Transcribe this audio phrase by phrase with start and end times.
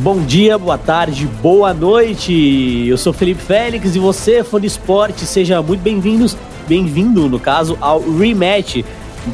[0.00, 2.86] Bom dia, boa tarde, boa noite.
[2.86, 6.36] Eu sou Felipe Félix e você, fã de esporte, seja muito bem-vindos,
[6.68, 8.84] bem-vindo, no caso, ao rematch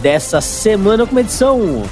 [0.00, 1.82] dessa semana com uma edição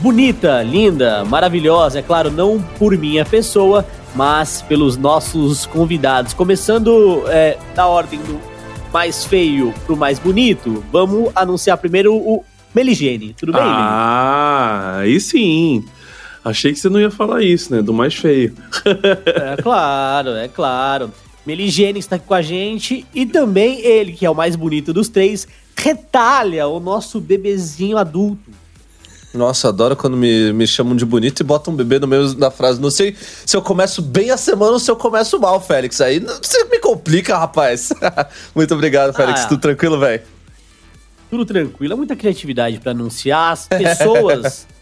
[0.00, 3.84] bonita, linda, maravilhosa, é claro, não por minha pessoa,
[4.14, 6.32] mas pelos nossos convidados.
[6.32, 8.38] Começando é, da ordem do
[8.92, 13.34] mais feio pro mais bonito, vamos anunciar primeiro o Meligene.
[13.36, 15.84] Tudo bem, Ah, aí sim.
[16.46, 17.82] Achei que você não ia falar isso, né?
[17.82, 18.54] Do mais feio.
[18.86, 21.12] é claro, é claro.
[21.44, 25.08] Meligene está aqui com a gente e também ele, que é o mais bonito dos
[25.08, 28.48] três, Retalha, o nosso bebezinho adulto.
[29.34, 32.48] Nossa, adoro quando me, me chamam de bonito e botam um bebê no meio da
[32.48, 32.80] frase.
[32.80, 36.00] Não sei se eu começo bem a semana ou se eu começo mal, Félix.
[36.00, 37.92] Aí você me complica, rapaz.
[38.54, 39.40] Muito obrigado, Félix.
[39.40, 40.22] Ah, Tudo tranquilo, velho?
[41.28, 41.92] Tudo tranquilo.
[41.92, 44.64] É muita criatividade para anunciar as pessoas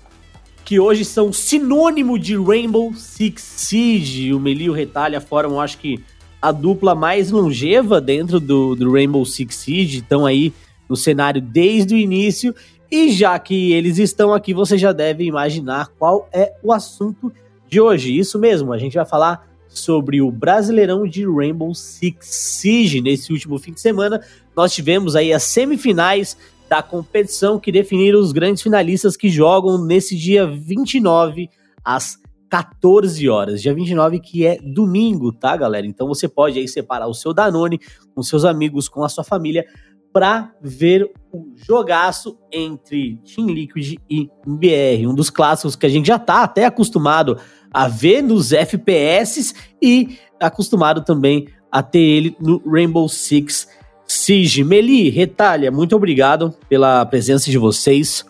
[0.65, 4.33] que hoje são sinônimo de Rainbow Six Siege.
[4.33, 6.03] O Meli e o Retalha formam, acho que,
[6.41, 9.99] a dupla mais longeva dentro do, do Rainbow Six Siege.
[9.99, 10.53] Estão aí
[10.89, 12.55] no cenário desde o início.
[12.91, 17.33] E já que eles estão aqui, você já deve imaginar qual é o assunto
[17.69, 18.17] de hoje.
[18.17, 23.01] Isso mesmo, a gente vai falar sobre o Brasileirão de Rainbow Six Siege.
[23.01, 24.21] Nesse último fim de semana,
[24.57, 26.37] nós tivemos aí as semifinais
[26.69, 31.49] da competição que definiram os grandes finalistas que jogam nesse dia 29
[31.85, 33.61] às 14 horas.
[33.61, 35.87] Dia 29 que é domingo, tá, galera?
[35.87, 37.81] Então você pode aí separar o seu Danone
[38.15, 39.67] com seus amigos, com a sua família
[40.15, 46.07] para ver o jogaço entre Team Liquid e BR, um dos clássicos que a gente
[46.07, 47.37] já tá até acostumado
[47.73, 53.67] a ver nos FPS e acostumado também a ter ele no Rainbow Six
[54.07, 54.65] Siege.
[54.65, 58.25] Meli, Retalha, muito obrigado pela presença de vocês.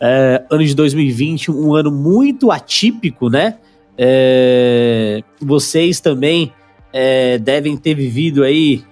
[0.00, 3.58] É, ano de 2020, um ano muito atípico, né?
[3.98, 6.52] É, vocês também
[6.92, 8.82] é, devem ter vivido aí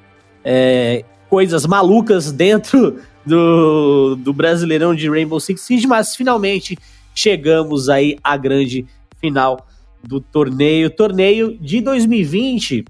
[0.44, 6.78] é, coisas malucas dentro do, do Brasileirão de Rainbow Six Siege, mas finalmente
[7.14, 8.86] chegamos aí à grande
[9.20, 9.66] final
[10.02, 10.90] do torneio.
[10.90, 12.84] Torneio de 2020,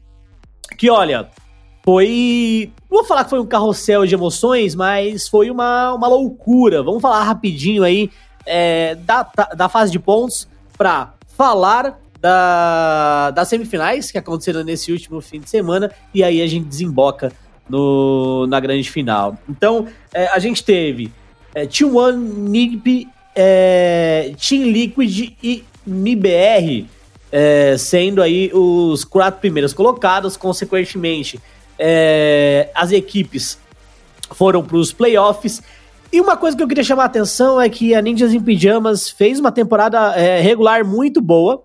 [0.76, 1.28] que olha,
[1.88, 2.70] foi.
[2.90, 6.82] Não vou falar que foi um carrossel de emoções, mas foi uma, uma loucura.
[6.82, 8.10] Vamos falar rapidinho aí
[8.44, 9.26] é, da,
[9.56, 10.46] da fase de pontos
[10.76, 16.46] para falar da, das semifinais que aconteceram nesse último fim de semana e aí a
[16.46, 17.32] gente desemboca
[17.66, 19.38] no, na grande final.
[19.48, 21.10] Então, é, a gente teve
[21.54, 22.18] é, Team One,
[22.50, 26.86] NIP, é, Team Liquid e MIBR
[27.32, 31.40] é, sendo aí os quatro primeiros colocados, consequentemente
[31.78, 33.58] é, as equipes
[34.32, 35.62] foram para os playoffs.
[36.12, 39.10] E uma coisa que eu queria chamar a atenção é que a Ninjas em Pijamas
[39.10, 41.62] fez uma temporada é, regular muito boa,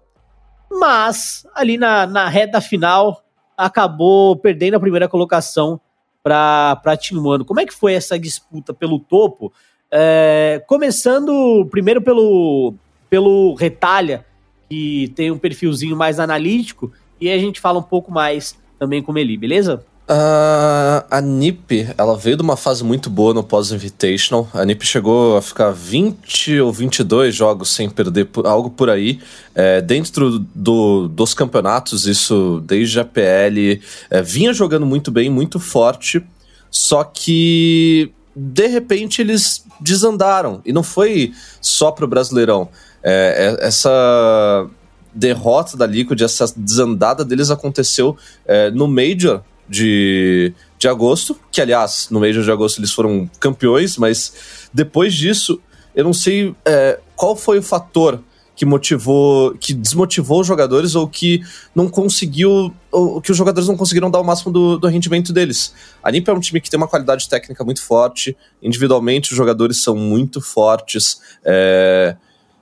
[0.70, 3.24] mas ali na, na reta final
[3.58, 5.80] acabou perdendo a primeira colocação
[6.22, 7.46] para Team One.
[7.46, 9.52] Como é que foi essa disputa pelo topo?
[9.92, 12.74] É, começando primeiro pelo,
[13.10, 14.26] pelo Retalha,
[14.70, 16.92] que tem um perfilzinho mais analítico,
[17.22, 19.86] e a gente fala um pouco mais também com Meli, beleza?
[20.06, 24.50] Uh, a NIP, ela veio de uma fase muito boa no pós-invitational.
[24.54, 29.22] A NIP chegou a ficar 20 ou 22 jogos sem perder, algo por aí.
[29.56, 35.58] É, dentro do, dos campeonatos, isso desde a PL, é, vinha jogando muito bem, muito
[35.58, 36.22] forte.
[36.70, 40.62] Só que, de repente, eles desandaram.
[40.66, 41.32] E não foi
[41.62, 42.68] só pro Brasileirão.
[43.02, 44.68] É, é essa
[45.14, 52.08] derrota da Liquid, essa desandada deles aconteceu é, no Major de, de agosto, que aliás,
[52.10, 55.60] no mês de agosto eles foram campeões, mas depois disso,
[55.96, 58.22] eu não sei é, qual foi o fator
[58.56, 61.42] que motivou, que desmotivou os jogadores ou que
[61.74, 65.74] não conseguiu, ou que os jogadores não conseguiram dar o máximo do, do rendimento deles.
[66.04, 69.82] A NiP é um time que tem uma qualidade técnica muito forte, individualmente os jogadores
[69.82, 72.16] são muito fortes, é,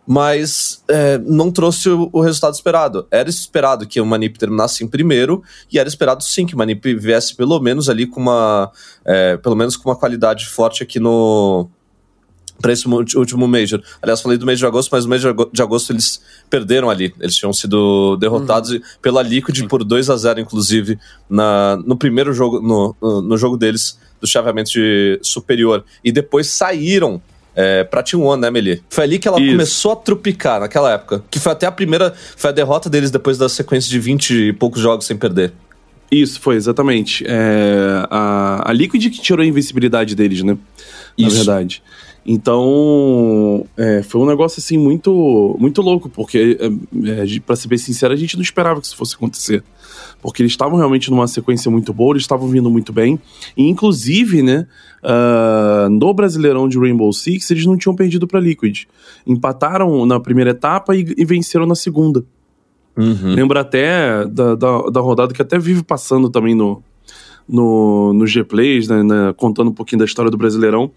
[0.05, 3.07] mas é, não trouxe o, o, resultado esperado.
[3.11, 6.93] Era esperado que o Manip terminasse em primeiro, e era esperado sim que o Manip
[6.95, 8.71] viesse pelo menos ali com uma.
[9.05, 11.69] É, pelo menos com uma qualidade forte aqui no.
[12.61, 13.81] Para esse último Major.
[14.03, 17.11] Aliás, falei do mês de agosto, mas no mês de agosto eles perderam ali.
[17.19, 18.81] Eles tinham sido derrotados uhum.
[19.01, 23.97] pela Liquid por 2 a 0 inclusive, na, no primeiro jogo, no, no jogo deles,
[24.19, 25.83] do chaveamento de superior.
[26.03, 27.19] E depois saíram
[27.55, 28.81] é, pra Team One, né, Meli?
[28.89, 29.51] Foi ali que ela Isso.
[29.51, 31.23] começou a trupicar naquela época.
[31.29, 32.13] Que foi até a primeira.
[32.35, 35.53] Foi a derrota deles depois da sequência de 20 e poucos jogos sem perder.
[36.11, 37.23] Isso, foi, exatamente.
[37.25, 40.57] É, a, a Liquid que tirou a invencibilidade deles, né?
[41.17, 41.81] Na Isso.
[42.25, 47.77] Então, é, foi um negócio assim muito muito louco, porque, é, é para ser bem
[47.77, 49.63] sincero, a gente não esperava que isso fosse acontecer.
[50.21, 53.19] Porque eles estavam realmente numa sequência muito boa, eles estavam vindo muito bem.
[53.57, 54.67] E, inclusive, né,
[55.03, 58.83] uh, no Brasileirão de Rainbow Six, eles não tinham perdido para Liquid.
[59.25, 62.23] Empataram na primeira etapa e, e venceram na segunda.
[62.95, 63.33] Uhum.
[63.33, 66.83] Lembra até da, da, da, rodada que até vive passando também no,
[67.49, 70.91] no, no G-Plays, né, né, contando um pouquinho da história do Brasileirão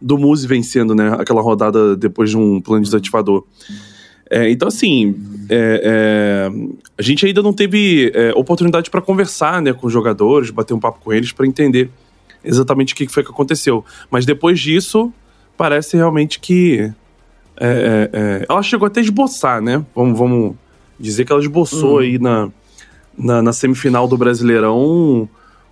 [0.00, 1.14] do Muse vencendo, né?
[1.18, 3.44] Aquela rodada depois de um plano desativador.
[4.30, 5.14] É, então, assim,
[5.48, 10.50] é, é, a gente ainda não teve é, oportunidade para conversar né, com os jogadores,
[10.50, 11.90] bater um papo com eles para entender
[12.42, 13.84] exatamente o que foi que aconteceu.
[14.10, 15.12] Mas depois disso,
[15.56, 16.90] parece realmente que.
[17.56, 19.84] É, é, ela chegou até a esboçar, né?
[19.94, 20.56] Vamos, vamos
[20.98, 21.98] dizer que ela esboçou uhum.
[21.98, 22.50] aí na,
[23.16, 25.28] na, na, semifinal do Brasileirão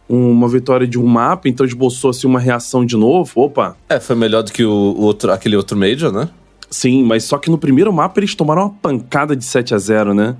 [0.09, 3.33] uma vitória de um mapa, então esboçou assim uma reação de novo.
[3.37, 3.77] Opa!
[3.89, 6.29] É, foi melhor do que o, o outro, aquele outro Major, né?
[6.71, 10.15] Sim, mas só que no primeiro mapa eles tomaram uma pancada de 7 a 0
[10.15, 10.37] né?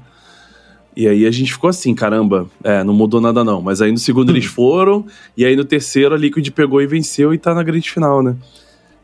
[0.95, 3.63] E aí a gente ficou assim, caramba, é, não mudou nada não.
[3.63, 4.33] Mas aí no segundo hum.
[4.33, 5.07] eles foram,
[5.37, 8.37] e aí no terceiro a Liquid pegou e venceu e tá na grande final, né?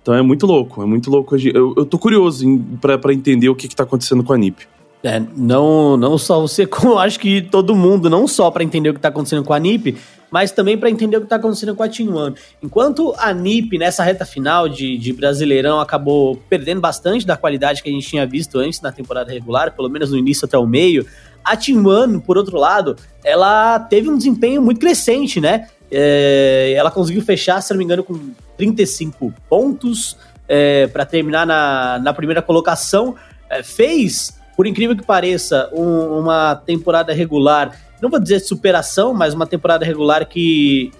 [0.02, 1.36] Então é muito louco, é muito louco.
[1.36, 2.46] Eu, eu tô curioso
[2.80, 4.66] para entender o que, que tá acontecendo com a NiP.
[5.02, 8.94] É, não, não só você, como acho que todo mundo, não só para entender o
[8.94, 9.96] que tá acontecendo com a NiP,
[10.30, 12.34] mas também para entender o que está acontecendo com a Team One.
[12.62, 17.88] Enquanto a NIP, nessa reta final de, de Brasileirão, acabou perdendo bastante da qualidade que
[17.88, 21.06] a gente tinha visto antes na temporada regular, pelo menos no início até o meio,
[21.44, 25.68] a Team One, por outro lado, ela teve um desempenho muito crescente, né?
[25.90, 30.16] É, ela conseguiu fechar, se não me engano, com 35 pontos
[30.46, 33.14] é, para terminar na, na primeira colocação.
[33.48, 39.34] É, fez, por incrível que pareça, um, uma temporada regular não vou dizer superação, mas
[39.34, 40.92] uma temporada regular que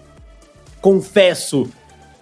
[0.81, 1.69] confesso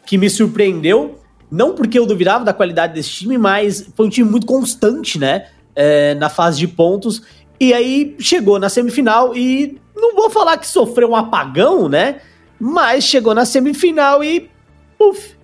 [0.05, 1.19] que me surpreendeu.
[1.51, 5.47] Não porque eu duvidava da qualidade desse time, mas foi um time muito constante, né?
[5.75, 7.23] É, na fase de pontos.
[7.61, 12.21] E aí chegou na semifinal e não vou falar que sofreu um apagão, né?
[12.59, 14.51] Mas chegou na semifinal e.
[14.99, 15.35] Puf!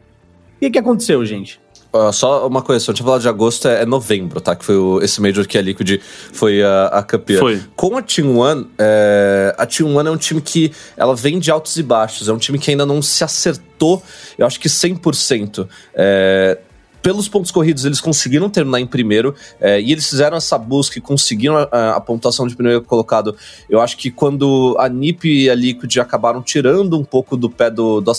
[0.56, 1.61] O que, que aconteceu, gente?
[1.92, 4.56] Uh, só uma coisa, se eu tinha falado de agosto, é, é, novembro, tá?
[4.56, 6.00] Que foi o, esse Major que a Liquid
[6.32, 7.38] foi a, a campeã.
[7.38, 7.60] Foi.
[7.76, 11.50] Com a Team One, é, a Team One é um time que ela vem de
[11.50, 14.02] altos e baixos, é um time que ainda não se acertou,
[14.38, 15.68] eu acho que 100%.
[15.94, 16.58] É,
[17.02, 21.02] pelos pontos corridos, eles conseguiram terminar em primeiro é, e eles fizeram essa busca e
[21.02, 23.36] conseguiram a, a, pontuação de primeiro colocado.
[23.68, 27.68] Eu acho que quando a NiP e a Liquid acabaram tirando um pouco do pé
[27.70, 28.12] do, do,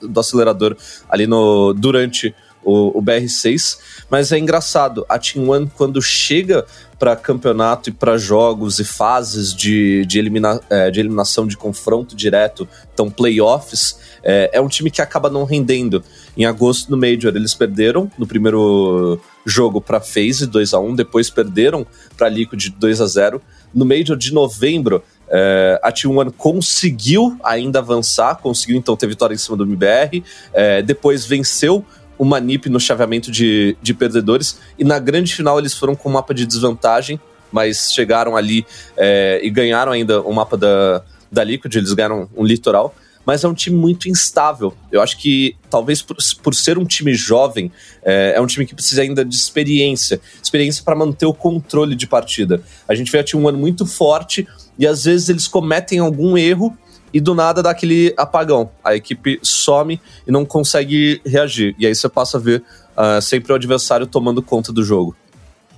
[0.00, 0.76] do acelerador
[1.08, 2.34] ali no, durante
[2.64, 3.78] o, o BR6.
[4.10, 6.64] Mas é engraçado, a Team One, quando chega
[6.98, 12.14] para campeonato e para jogos e fases de, de, elimina, é, de eliminação de confronto
[12.14, 16.04] direto, então playoffs, é, é um time que acaba não rendendo.
[16.36, 21.28] Em agosto, no Major, eles perderam no primeiro jogo para FaZe 2 a 1 depois
[21.28, 21.84] perderam
[22.16, 23.42] para Liquid 2 a 0
[23.74, 29.38] No Major de novembro, é, a T1 conseguiu ainda avançar, conseguiu então ter vitória em
[29.38, 30.22] cima do MBR,
[30.52, 31.84] é, depois venceu
[32.22, 34.60] uma NIP no chaveamento de, de perdedores.
[34.78, 37.20] E na grande final eles foram com um mapa de desvantagem,
[37.50, 38.64] mas chegaram ali
[38.96, 41.02] é, e ganharam ainda o um mapa da,
[41.32, 42.94] da Liquid, eles ganharam um litoral.
[43.26, 44.72] Mas é um time muito instável.
[44.90, 47.72] Eu acho que, talvez por, por ser um time jovem,
[48.04, 52.06] é, é, um time que precisa ainda de experiência experiência para manter o controle de
[52.06, 52.62] partida.
[52.86, 54.46] A gente vê a Team One muito forte
[54.78, 56.76] e às vezes eles cometem algum erro
[57.12, 58.70] e do nada dá aquele apagão.
[58.84, 61.74] A equipe some e não consegue reagir.
[61.78, 62.62] E aí você passa a ver
[62.96, 65.14] uh, sempre o adversário tomando conta do jogo.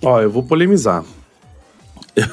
[0.03, 1.05] Ó, eu vou polemizar.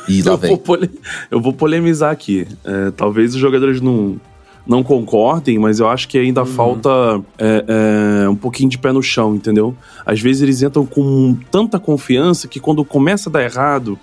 [0.08, 0.50] E lá eu, vem.
[0.50, 0.92] Vou pole...
[1.30, 2.48] eu vou polemizar aqui.
[2.64, 4.20] É, talvez os jogadores não,
[4.66, 6.48] não concordem, mas eu acho que ainda uhum.
[6.48, 6.90] falta
[7.38, 9.76] é, é, um pouquinho de pé no chão, entendeu?
[10.06, 13.98] Às vezes eles entram com tanta confiança que quando começa a dar errado,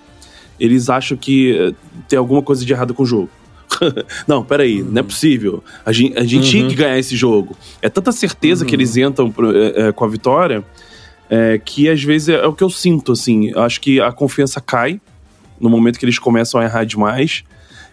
[0.59, 1.73] eles acham que é,
[2.07, 3.29] tem alguma coisa de errado com o jogo.
[4.27, 4.89] não, peraí, uhum.
[4.91, 5.63] não é possível.
[5.85, 6.51] A gente, a gente uhum.
[6.51, 7.55] tinha que ganhar esse jogo.
[7.81, 8.69] É tanta certeza uhum.
[8.69, 10.63] que eles entram é, é, com a vitória
[11.29, 13.49] é, que às vezes é, é, o que eu sinto, assim.
[13.49, 14.99] Eu acho que a confiança cai
[15.59, 17.43] no momento que eles começam a errar demais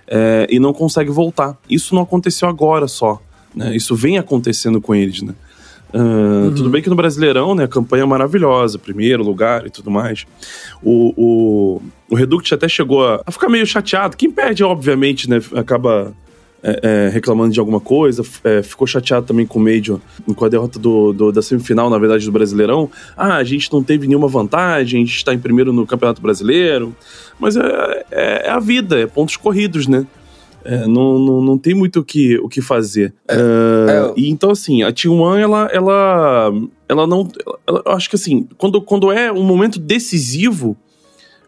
[0.06, 1.56] é, e não conseguem voltar.
[1.68, 3.20] Isso não aconteceu agora só.
[3.54, 3.76] Né?
[3.76, 5.34] Isso vem acontecendo com eles, né?
[5.96, 6.54] Uh, uhum.
[6.54, 10.26] Tudo bem que no Brasileirão, né, a campanha é maravilhosa, primeiro lugar e tudo mais.
[10.82, 14.14] O, o, o Reduct até chegou a, a ficar meio chateado.
[14.14, 16.12] Quem perde, obviamente, né, acaba
[16.62, 18.22] é, é, reclamando de alguma coisa.
[18.44, 19.98] É, ficou chateado também com o Major,
[20.34, 22.90] com a derrota do, do, da semifinal, na verdade, do Brasileirão.
[23.16, 26.94] Ah, a gente não teve nenhuma vantagem, a gente está em primeiro no Campeonato Brasileiro.
[27.40, 30.06] Mas é, é, é a vida, é pontos corridos, né?
[30.68, 33.14] É, não, não, não tem muito o que, o que fazer.
[33.28, 33.38] É, uh,
[33.88, 34.14] é.
[34.16, 36.52] E então, assim, a T1, ela, ela
[36.88, 37.28] ela não.
[37.66, 40.76] Ela, eu acho que assim, quando, quando é um momento decisivo,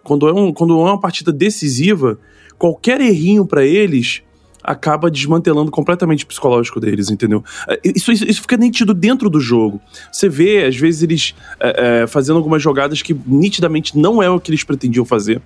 [0.02, 2.18] quando é, um, quando é uma partida decisiva,
[2.56, 4.22] qualquer errinho para eles
[4.62, 7.42] acaba desmantelando completamente o psicológico deles, entendeu?
[7.68, 9.80] É, isso, isso, isso, fica nítido dentro do jogo.
[10.12, 14.38] Você vê, às vezes, eles é, é, fazendo algumas jogadas que nitidamente não é o
[14.38, 15.40] que eles pretendiam fazer.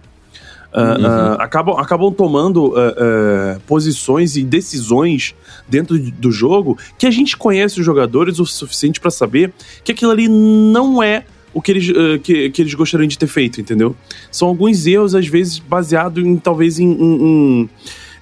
[0.73, 1.05] Uh, uhum.
[1.05, 5.35] uh, acabam, acabam tomando uh, posições e decisões
[5.69, 9.53] dentro do jogo que a gente conhece os jogadores o suficiente para saber
[9.85, 11.87] que aquilo ali não é o que eles,
[12.23, 13.95] que, que, eles gostariam de ter feito, entendeu?
[14.31, 17.71] São alguns erros, às vezes, baseados em talvez em, em, em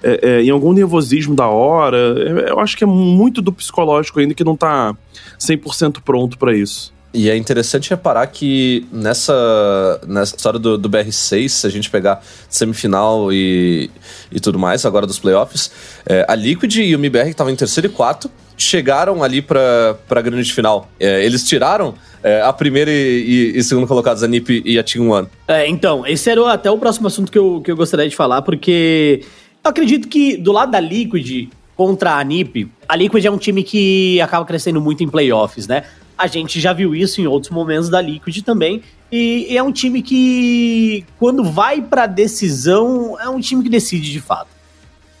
[0.03, 1.97] é, é, em algum nervosismo da hora.
[1.97, 4.95] Eu acho que é muito do psicológico ainda que não tá
[5.39, 6.91] 100% pronto para isso.
[7.13, 12.23] E é interessante reparar que nessa, nessa história do, do BR6, se a gente pegar
[12.49, 13.89] semifinal e,
[14.31, 15.71] e tudo mais, agora dos playoffs,
[16.05, 19.97] é, a Liquid e o MBR, que estavam em terceiro e quarto, chegaram ali para
[20.09, 20.89] a grande final.
[20.99, 24.83] É, eles tiraram é, a primeira e, e, e segundo colocados, a NiP e a
[24.83, 25.27] Team One.
[25.47, 28.41] É, então, esse era até o próximo assunto que eu, que eu gostaria de falar,
[28.41, 29.21] porque
[29.63, 33.63] eu acredito que do lado da Liquid contra a NiP, a Liquid é um time
[33.63, 35.83] que acaba crescendo muito em playoffs, né?
[36.21, 38.83] A gente já viu isso em outros momentos da Liquid também.
[39.11, 44.11] E, e é um time que, quando vai pra decisão, é um time que decide
[44.11, 44.49] de fato.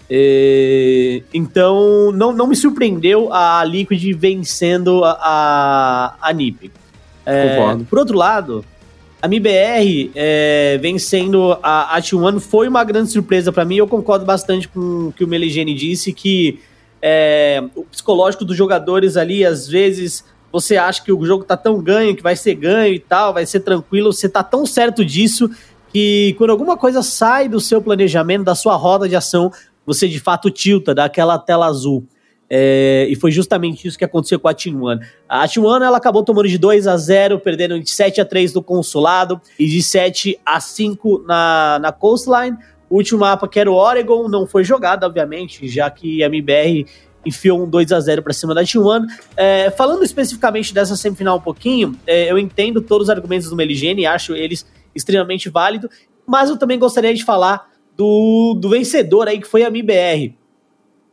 [0.07, 6.71] E, então, não, não me surpreendeu a Liquid vencendo a, a, a NiP.
[7.25, 7.85] É, Concordo.
[7.85, 8.63] Por outro lado,
[9.19, 13.77] a MBR é, vencendo a, a T1 foi uma grande surpresa para mim.
[13.77, 16.59] Eu concordo bastante com o que o Meligeni disse, que
[17.01, 21.81] é, o psicológico dos jogadores ali, às vezes, você acha que o jogo tá tão
[21.81, 25.49] ganho, que vai ser ganho e tal, vai ser tranquilo, você tá tão certo disso
[25.91, 29.51] que quando alguma coisa sai do seu planejamento, da sua roda de ação,
[29.85, 32.05] você de fato tilta, dá aquela tela azul.
[32.53, 34.99] É, e foi justamente isso que aconteceu com a Team One.
[35.27, 38.53] A Team One ela acabou tomando de 2 a 0 perdendo de 7 a 3
[38.53, 42.57] no Consulado e de 7 a 5 na, na Coastline.
[42.89, 46.85] O último mapa, que era o Oregon, não foi jogado, obviamente, já que a MBR
[47.25, 49.05] enfiou um 2 a 0 para cima da T1.
[49.35, 54.05] É, falando especificamente dessa semifinal um pouquinho, é, eu entendo todos os argumentos do Meligene,
[54.05, 55.89] acho eles extremamente válidos,
[56.25, 60.35] mas eu também gostaria de falar do, do vencedor aí, que foi a MBR.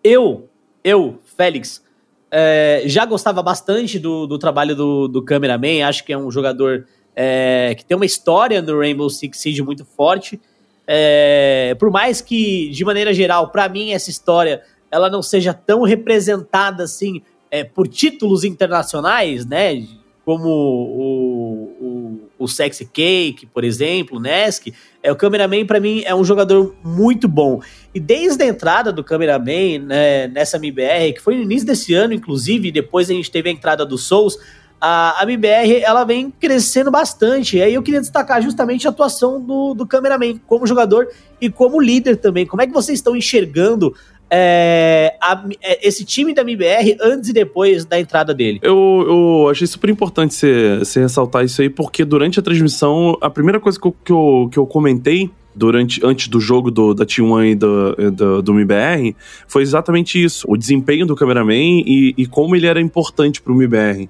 [0.02, 0.48] Eu,
[0.82, 1.82] eu, Félix,
[2.30, 6.86] é, já gostava bastante do, do trabalho do, do cameraman, acho que é um jogador
[7.14, 10.40] é, que tem uma história no Rainbow Six Siege muito forte.
[10.86, 15.82] É, por mais que, de maneira geral, para mim, essa história ela não seja tão
[15.82, 19.86] representada assim é, por títulos internacionais, né?
[20.24, 26.02] Como o, o, o Sexy Cake, por exemplo, o Nesk, é, o Cameraman, para mim,
[26.04, 27.62] é um jogador muito bom.
[27.94, 32.12] E desde a entrada do Cameraman né, nessa MBR, que foi no início desse ano,
[32.12, 34.36] inclusive, depois a gente teve a entrada do Souls,
[34.80, 37.56] a, a MBR ela vem crescendo bastante.
[37.56, 41.08] E aí eu queria destacar justamente a atuação do, do Cameraman como jogador
[41.40, 42.46] e como líder também.
[42.46, 43.94] Como é que vocês estão enxergando
[44.30, 48.58] é, a, é, esse time da MBR antes e depois da entrada dele?
[48.62, 50.34] Eu, eu achei super importante
[50.78, 54.48] você ressaltar isso aí, porque durante a transmissão, a primeira coisa que eu, que eu,
[54.52, 59.14] que eu comentei durante antes do jogo do, da T1 e do, do, do MBR
[59.46, 64.08] foi exatamente isso: o desempenho do cameraman e, e como ele era importante pro MBR.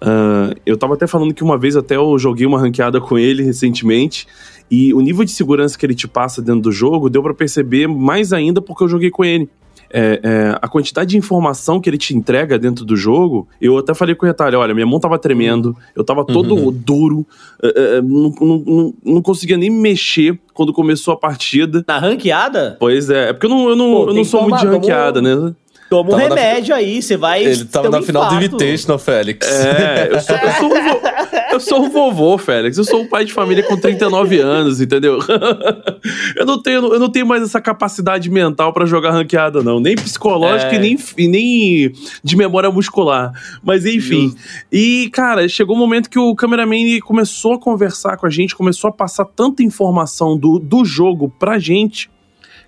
[0.00, 3.42] Uh, eu tava até falando que uma vez até eu joguei uma ranqueada com ele
[3.42, 4.26] recentemente
[4.70, 7.88] e o nível de segurança que ele te passa dentro do jogo deu para perceber
[7.88, 9.48] mais ainda porque eu joguei com ele.
[9.90, 13.94] É, é, a quantidade de informação que ele te entrega dentro do jogo, eu até
[13.94, 16.70] falei com o retalho: olha, minha mão tava tremendo, eu tava todo uhum.
[16.70, 17.26] duro,
[17.62, 21.82] é, é não, não, não, não, conseguia nem mexer quando começou a partida.
[21.88, 22.76] Na ranqueada?
[22.78, 25.22] Pois é, é porque eu não, eu não, Pô, eu não sou muito de ranqueada,
[25.22, 25.54] né?
[25.88, 26.76] Toma um remédio na...
[26.76, 27.42] aí, você vai.
[27.44, 29.46] Ele tava na um final do Invitational, Félix.
[29.48, 32.76] É, eu sou, eu sou, um, eu sou um vovô, Félix.
[32.76, 35.18] Eu sou um pai de família com 39 anos, entendeu?
[36.36, 39.80] eu, não tenho, eu não tenho mais essa capacidade mental para jogar ranqueada, não.
[39.80, 40.76] Nem psicológica é.
[40.76, 41.92] e, nem, e nem
[42.22, 43.32] de memória muscular.
[43.62, 44.34] Mas enfim.
[44.70, 48.88] E, cara, chegou um momento que o cameraman começou a conversar com a gente, começou
[48.88, 52.10] a passar tanta informação do, do jogo pra gente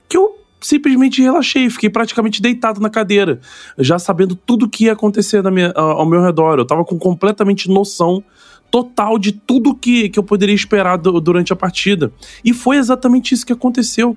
[0.08, 3.40] que eu simplesmente relaxei, fiquei praticamente deitado na cadeira,
[3.78, 6.58] já sabendo tudo que ia acontecer minha, ao meu redor.
[6.58, 8.22] Eu tava com completamente noção
[8.70, 12.12] total de tudo que, que eu poderia esperar do, durante a partida.
[12.44, 14.16] E foi exatamente isso que aconteceu.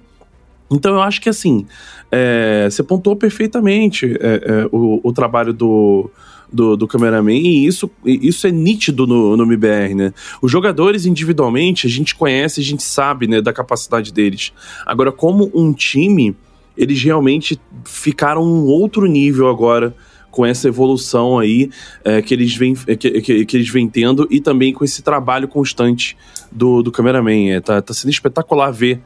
[0.71, 1.65] Então eu acho que assim,
[2.12, 6.09] é, você pontuou perfeitamente é, é, o, o trabalho do,
[6.53, 10.13] do, do cameraman, e isso, isso é nítido no, no MBR, né?
[10.41, 14.53] Os jogadores individualmente, a gente conhece, a gente sabe, né, da capacidade deles.
[14.86, 16.36] Agora, como um time,
[16.77, 19.95] eles realmente ficaram um outro nível agora
[20.29, 21.69] com essa evolução aí
[22.03, 25.48] é, que, eles vêm, que, que, que, eles vêm tendo e também com esse trabalho
[25.48, 26.17] constante
[26.51, 27.51] do, do cameraman.
[27.51, 29.03] É, tá, tá sendo espetacular ver é, é,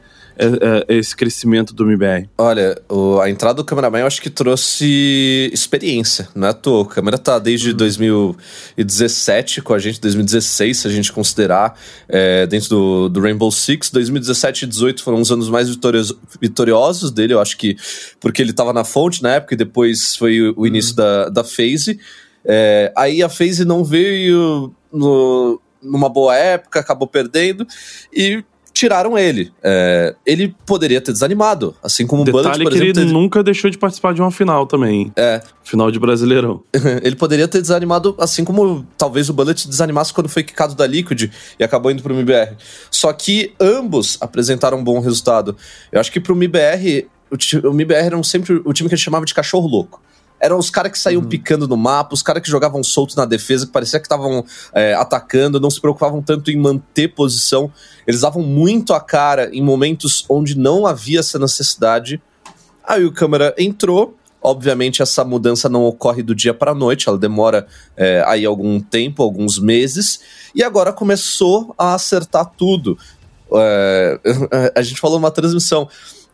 [0.88, 2.28] esse crescimento do MBR?
[2.38, 6.84] Olha, o, a entrada do cameraman eu acho que trouxe experiência, não é à toa.
[6.84, 7.76] A câmera tá desde uhum.
[7.76, 11.78] 2017 com a gente, 2016, se a gente considerar,
[12.08, 13.90] é, dentro do, do, Rainbow Six.
[13.90, 17.76] 2017 e 2018 foram os anos mais vitoriosos, vitoriosos dele, eu acho que
[18.20, 20.96] porque ele tava na fonte na época e depois foi o, início uhum.
[20.96, 21.98] da, da phase.
[22.44, 27.66] É, aí a phase não veio no, numa boa época, acabou perdendo
[28.12, 28.44] e
[28.78, 29.52] tiraram ele.
[29.60, 33.12] É, ele poderia ter desanimado, assim como Detalhe o Bullet, por que exemplo, ele ter...
[33.12, 35.10] nunca deixou de participar de uma final também.
[35.16, 35.42] É.
[35.64, 36.62] Final de Brasileirão.
[37.02, 41.28] ele poderia ter desanimado, assim como talvez o Bullet desanimasse quando foi quicado da Liquid
[41.58, 42.56] e acabou indo pro MBR.
[42.88, 45.56] Só que ambos apresentaram um bom resultado.
[45.90, 49.24] Eu acho que pro MBR, o, o MBR era sempre o time que ele chamava
[49.24, 50.00] de cachorro louco
[50.40, 51.28] eram os caras que saíam uhum.
[51.28, 54.94] picando no mapa, os caras que jogavam soltos na defesa, que parecia que estavam é,
[54.94, 57.72] atacando, não se preocupavam tanto em manter posição.
[58.06, 62.22] Eles davam muito a cara em momentos onde não havia essa necessidade.
[62.84, 64.14] Aí o câmera entrou.
[64.40, 67.66] Obviamente, essa mudança não ocorre do dia para a noite, ela demora
[67.96, 70.20] é, aí algum tempo, alguns meses,
[70.54, 72.96] e agora começou a acertar tudo.
[73.52, 74.20] É,
[74.76, 75.88] a gente falou uma transmissão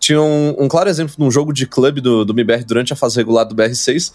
[0.05, 3.17] tinha um, um claro exemplo num jogo de clube do, do MIBR durante a fase
[3.17, 4.13] regular do BR6,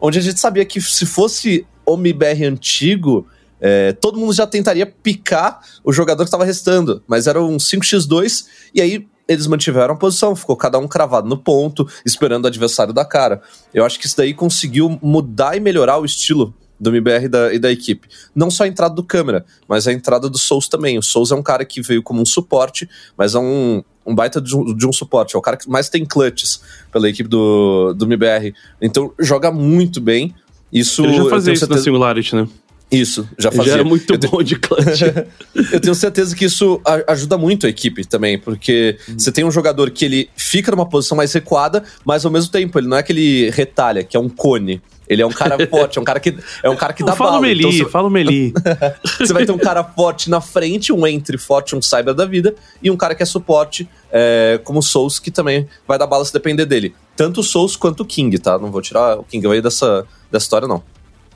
[0.00, 3.24] onde a gente sabia que se fosse o MIBR antigo,
[3.60, 8.46] é, todo mundo já tentaria picar o jogador que estava restando, mas era um 5x2,
[8.74, 12.92] e aí eles mantiveram a posição, ficou cada um cravado no ponto, esperando o adversário
[12.92, 13.40] da cara.
[13.72, 17.54] Eu acho que isso daí conseguiu mudar e melhorar o estilo do MBR e da,
[17.54, 18.08] e da equipe.
[18.34, 20.98] Não só a entrada do câmera, mas a entrada do Souls também.
[20.98, 24.40] O Souls é um cara que veio como um suporte, mas é um, um baita
[24.40, 25.36] de um, de um, suporte.
[25.36, 26.60] É o cara que mais tem clutches
[26.90, 28.54] pela equipe do, do MBR.
[28.80, 30.34] Então joga muito bem.
[30.72, 31.80] Isso, Ele já fazia isso certeza...
[31.80, 32.48] na Singularity, né?
[32.90, 33.74] Isso, já fazia.
[33.74, 35.02] Já é muito eu bom de clutch.
[35.72, 39.14] eu tenho certeza que isso ajuda muito a equipe também, porque hum.
[39.18, 42.78] você tem um jogador que ele fica numa posição mais recuada, mas ao mesmo tempo
[42.78, 44.80] ele não é aquele retalha, que é um cone.
[45.08, 47.32] Ele é um cara forte, é um cara que, é um cara que dá fala
[47.32, 47.42] bala.
[47.42, 47.84] Meli, então, você...
[47.86, 48.52] Fala o Meli,
[49.18, 52.54] Você vai ter um cara forte na frente, um entre forte, um cyber da vida,
[52.82, 56.24] e um cara que é suporte, é, como o Souls, que também vai dar bala
[56.24, 56.94] se depender dele.
[57.16, 58.58] Tanto o Souls quanto o King, tá?
[58.58, 60.82] Não vou tirar o King aí dessa, dessa história, não.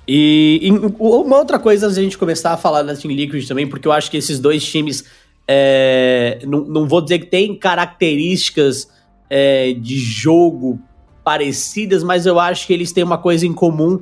[0.07, 3.47] E, e, uma outra coisa antes de a gente começar a falar da Team Liquid
[3.47, 5.05] também, porque eu acho que esses dois times,
[5.47, 8.89] é, não, não vou dizer que tem características
[9.31, 10.79] é, de jogo
[11.25, 14.01] parecidas, mas eu acho que eles têm uma coisa em comum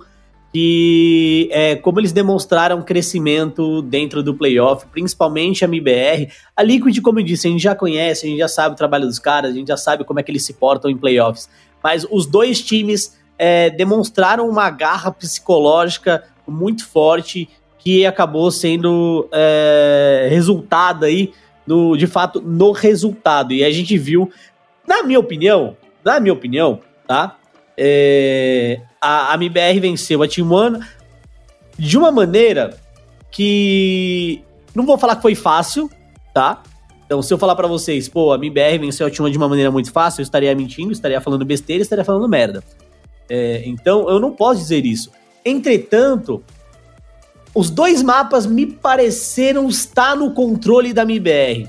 [0.53, 6.29] que é como eles demonstraram crescimento dentro do playoff, principalmente a MBR.
[6.57, 9.07] A Liquid, como eu disse, a gente já conhece, a gente já sabe o trabalho
[9.07, 11.49] dos caras, a gente já sabe como é que eles se portam em playoffs.
[11.83, 20.27] Mas os dois times é, demonstraram uma garra psicológica muito forte que acabou sendo é,
[20.31, 21.33] resultado aí,
[21.97, 23.53] de fato, no resultado.
[23.53, 24.31] E a gente viu,
[24.87, 27.37] na minha opinião, na minha opinião, tá?
[27.77, 30.79] É, a, a MBR venceu a Team One
[31.77, 32.79] de uma maneira
[33.33, 35.91] que não vou falar que foi fácil,
[36.33, 36.63] tá?
[37.05, 39.49] Então, se eu falar para vocês, pô, a MBR venceu a Team One de uma
[39.49, 42.63] maneira muito fácil, eu estaria mentindo, estaria falando besteira, estaria falando merda.
[43.29, 45.11] É, então, eu não posso dizer isso.
[45.45, 46.45] Entretanto,
[47.53, 51.69] os dois mapas me pareceram estar no controle da MBR.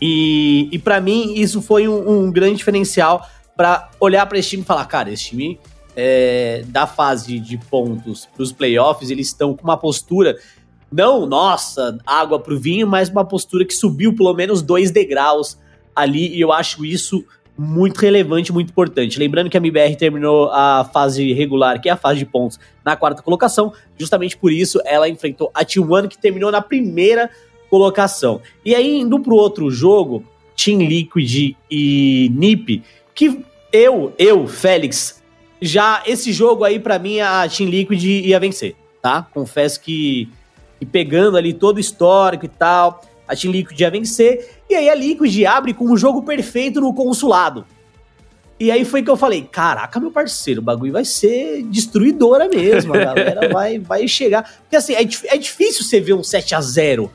[0.00, 3.26] E, e para mim, isso foi um, um grande diferencial
[3.56, 5.58] para olhar para esse time e falar, cara, esse time
[5.96, 10.36] é, da fase de pontos para os playoffs, eles estão com uma postura,
[10.92, 15.58] não, nossa, água pro vinho, mas uma postura que subiu pelo menos dois degraus
[15.94, 17.24] ali, e eu acho isso
[17.58, 19.18] muito relevante, muito importante.
[19.18, 22.94] Lembrando que a MBR terminou a fase regular, que é a fase de pontos, na
[22.94, 27.30] quarta colocação, justamente por isso ela enfrentou a T1, que terminou na primeira
[27.70, 28.42] colocação.
[28.64, 30.22] E aí, indo pro outro jogo,
[30.54, 32.82] Team Liquid e NiP,
[33.16, 35.22] que eu, eu, Félix,
[35.60, 39.26] já esse jogo aí para mim a Team Liquid ia vencer, tá?
[39.32, 40.28] Confesso que,
[40.78, 44.60] que, pegando ali todo o histórico e tal, a Team Liquid ia vencer.
[44.68, 47.64] E aí a Liquid abre com um jogo perfeito no consulado.
[48.60, 52.94] E aí foi que eu falei, caraca, meu parceiro, o bagulho vai ser destruidora mesmo,
[52.94, 54.42] a galera vai, vai chegar.
[54.60, 57.10] Porque assim, é, é difícil você ver um 7 a 0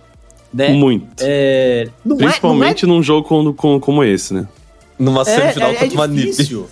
[0.53, 0.69] né?
[0.69, 1.07] Muito.
[1.19, 2.91] É, Principalmente é, é...
[2.91, 4.47] num jogo como, como, como esse, né?
[5.01, 6.65] Numa é, semifinal é, é, contra uma NiP.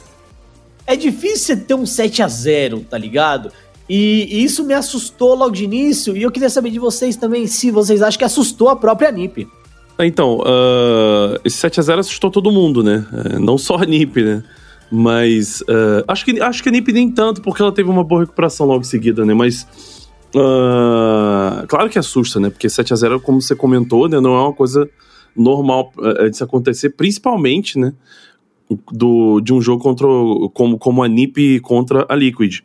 [0.85, 3.51] É difícil você ter um 7 a 0 tá ligado?
[3.89, 6.15] E, e, isso me assustou logo de início.
[6.15, 9.47] E eu queria saber de vocês também se vocês acham que assustou a própria NiP.
[9.99, 13.05] Então, uh, esse 7x0 assustou todo mundo, né?
[13.11, 14.43] Uh, não só a NiP, né?
[14.91, 18.21] Mas uh, acho, que, acho que a NiP nem tanto, porque ela teve uma boa
[18.21, 19.33] recuperação logo em seguida, né?
[19.33, 19.67] Mas.
[20.35, 22.51] Uh, claro que assusta, né?
[22.51, 24.19] Porque 7 a 0 como você comentou, né?
[24.19, 24.87] Não é uma coisa
[25.39, 27.93] normal uh, de se acontecer, principalmente, né?
[28.91, 30.05] Do, de um jogo contra,
[30.53, 32.59] como, como a NiP contra a Liquid.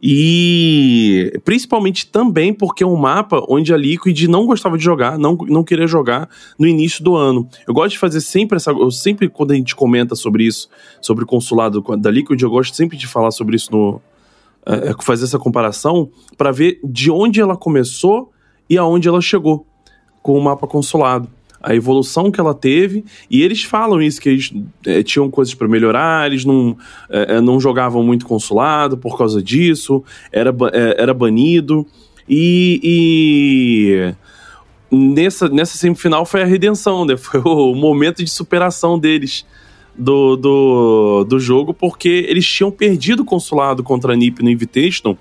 [0.00, 5.34] E principalmente também porque é um mapa onde a Liquid não gostava de jogar, não,
[5.34, 7.48] não queria jogar no início do ano.
[7.66, 8.70] Eu gosto de fazer sempre essa.
[8.70, 10.68] Eu sempre, quando a gente comenta sobre isso,
[11.00, 14.00] sobre o consulado da Liquid, eu gosto sempre de falar sobre isso no.
[14.66, 18.30] É fazer essa comparação para ver de onde ela começou
[18.68, 19.66] e aonde ela chegou
[20.22, 21.28] com o mapa consulado
[21.64, 24.52] a evolução que ela teve, e eles falam isso, que eles
[24.86, 26.76] é, tinham coisas para melhorar, eles não,
[27.08, 30.54] é, não jogavam muito consulado por causa disso, era,
[30.98, 31.86] era banido,
[32.28, 34.14] e, e,
[34.94, 37.16] nessa, nessa semifinal foi a redenção, né?
[37.18, 39.46] foi o momento de superação deles
[39.96, 45.16] do, do, do jogo, porque eles tinham perdido o consulado contra a NiP no Invitation,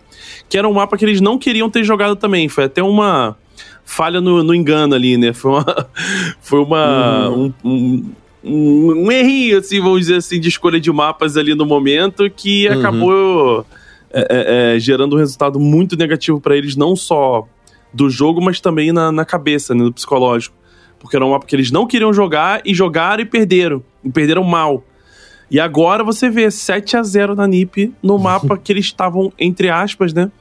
[0.49, 3.37] que era um mapa que eles não queriam ter jogado também, foi até uma
[3.83, 5.33] falha no, no engano ali, né?
[5.33, 5.87] Foi uma.
[6.41, 7.29] Foi uma.
[7.29, 7.53] Uhum.
[7.63, 8.11] Um, um,
[8.43, 12.67] um, um, errinho, assim, vamos dizer assim, de escolha de mapas ali no momento que
[12.67, 12.79] uhum.
[12.79, 13.65] acabou
[14.11, 17.47] é, é, é, gerando um resultado muito negativo para eles, não só
[17.93, 20.55] do jogo, mas também na, na cabeça, né, no psicológico.
[20.99, 23.83] Porque era um mapa que eles não queriam jogar e jogaram e perderam.
[24.03, 24.83] E perderam mal.
[25.51, 29.69] E agora você vê 7 a 0 na NiP no mapa que eles estavam, entre
[29.69, 30.31] aspas, né?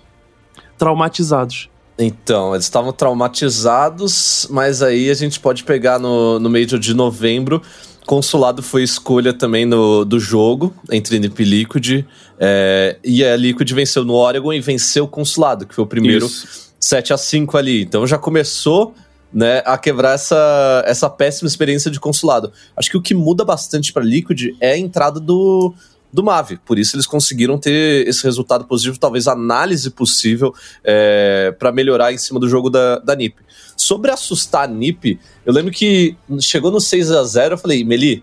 [0.78, 1.68] Traumatizados.
[2.04, 7.62] Então, eles estavam traumatizados, mas aí a gente pode pegar no, no meio de novembro.
[8.06, 12.04] Consulado foi escolha também no, do jogo entre NIP e Liquid.
[12.38, 16.26] É, e a Liquid venceu no Oregon e venceu o Consulado, que foi o primeiro
[16.26, 16.72] Isso.
[16.80, 17.82] 7 a 5 ali.
[17.82, 18.94] Então já começou
[19.32, 22.52] né, a quebrar essa, essa péssima experiência de consulado.
[22.76, 25.74] Acho que o que muda bastante para Liquid é a entrada do,
[26.12, 26.58] do Mave.
[26.64, 32.18] Por isso eles conseguiram ter esse resultado positivo, talvez análise possível é, para melhorar em
[32.18, 33.36] cima do jogo da, da NiP.
[33.76, 38.22] Sobre assustar a NiP, eu lembro que chegou no 6 a 0 eu falei, Meli,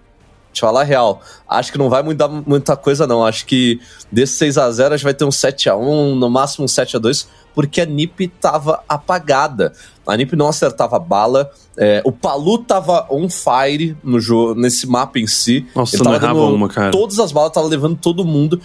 [0.60, 3.26] te falar a real, acho que não vai mudar muita coisa não.
[3.26, 3.80] Acho que
[4.12, 6.68] desse 6 a 0 a gente vai ter um 7 a 1 no máximo um
[6.68, 9.74] 7 a 2 porque a NiP tava apagada.
[10.06, 11.52] A NiP não acertava bala.
[11.78, 15.68] É, o Palu tava on fire no jogo, nesse mapa em si.
[15.76, 16.92] Nossa, Ele tava dando uma, cara.
[16.92, 18.62] Todas as balas, tava levando todo mundo.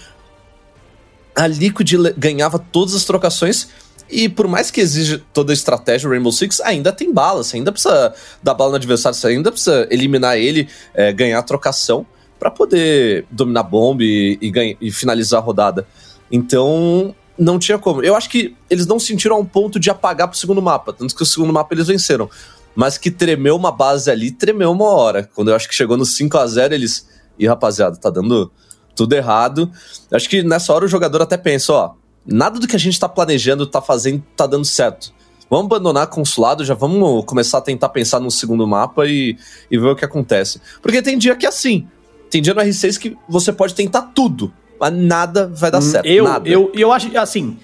[1.35, 3.69] A Liquid ganhava todas as trocações.
[4.11, 7.43] E por mais que exija toda a estratégia, o Rainbow Six ainda tem bala.
[7.43, 11.43] Você ainda precisa dar bala no adversário, você ainda precisa eliminar ele, é, ganhar a
[11.43, 12.07] trocação
[12.39, 15.87] para poder dominar bomba e, e, e finalizar a rodada.
[16.31, 18.03] Então, não tinha como.
[18.03, 21.15] Eu acho que eles não sentiram a um ponto de apagar pro segundo mapa, tanto
[21.15, 22.29] que o segundo mapa eles venceram.
[22.75, 25.29] Mas que tremeu uma base ali, tremeu uma hora.
[25.35, 27.09] Quando eu acho que chegou no 5 a 0 eles.
[27.39, 28.51] Ih, rapaziada, tá dando
[28.95, 29.71] tudo errado.
[30.13, 31.95] Acho que nessa hora o jogador até pensa, ó,
[32.27, 35.13] nada do que a gente tá planejando, tá fazendo, tá dando certo.
[35.51, 39.37] Vamos abandonar consulado, já vamos começar a tentar pensar no segundo mapa e,
[39.71, 40.61] e ver o que acontece.
[40.83, 41.87] Porque tem dia que é assim.
[42.31, 46.07] Tem dia no R6 que você pode tentar tudo mas nada vai dar hum, certo.
[46.07, 46.49] Eu, nada.
[46.49, 47.57] eu, eu acho, assim,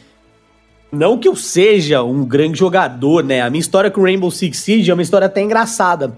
[0.93, 3.43] não que eu seja um grande jogador, né?
[3.43, 6.17] A minha história com Rainbow Six Siege é uma história até engraçada.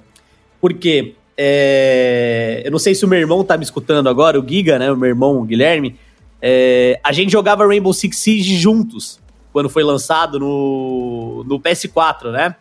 [0.60, 4.78] Porque, é, eu não sei se o meu irmão tá me escutando agora, o Giga,
[4.78, 4.92] né?
[4.92, 5.96] O meu irmão, o Guilherme.
[6.42, 9.20] É, a gente jogava Rainbow Six Siege juntos,
[9.52, 12.56] quando foi lançado no, no PS4, né?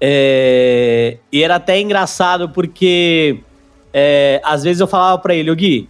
[0.00, 3.40] É, e era até engraçado porque
[3.92, 5.88] é, às vezes eu falava para ele, o Gui,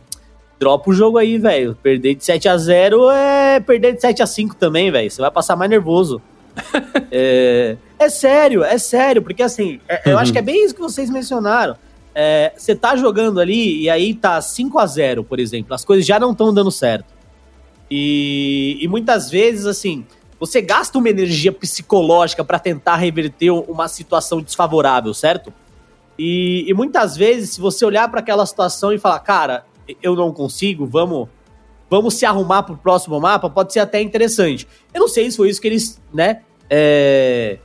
[0.58, 1.76] dropa o jogo aí, velho.
[1.82, 5.10] Perder de 7 a 0 é perder de 7 a 5 também, velho.
[5.10, 6.20] Você vai passar mais nervoso.
[7.10, 10.80] é, é, sério, é sério, porque assim, é, eu acho que é bem isso que
[10.80, 11.76] vocês mencionaram.
[12.14, 16.04] É, você tá jogando ali e aí tá 5 a 0 por exemplo, as coisas
[16.04, 17.12] já não estão dando certo.
[17.90, 20.06] E, e muitas vezes, assim,
[20.38, 25.52] você gasta uma energia psicológica para tentar reverter uma situação desfavorável, certo?
[26.18, 29.64] E, e muitas vezes, se você olhar para aquela situação e falar, cara,
[30.02, 31.28] eu não consigo, vamos
[31.90, 34.66] vamos se arrumar pro próximo mapa, pode ser até interessante.
[34.94, 37.58] Eu não sei se foi isso que eles, né, é,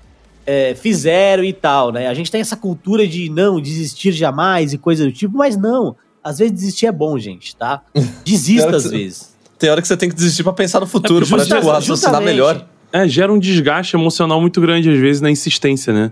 [0.46, 2.08] é, fizeram e tal, né?
[2.08, 5.96] A gente tem essa cultura de não desistir jamais e coisa do tipo, mas não.
[6.24, 7.82] Às vezes desistir é bom, gente, tá?
[8.24, 9.36] Desista às vezes.
[9.58, 12.22] Tem hora que você tem que desistir para pensar no futuro, é, para tipo, raciocinar
[12.22, 12.66] melhor.
[12.92, 16.12] É, gera um desgaste emocional muito grande, às vezes, na insistência, né?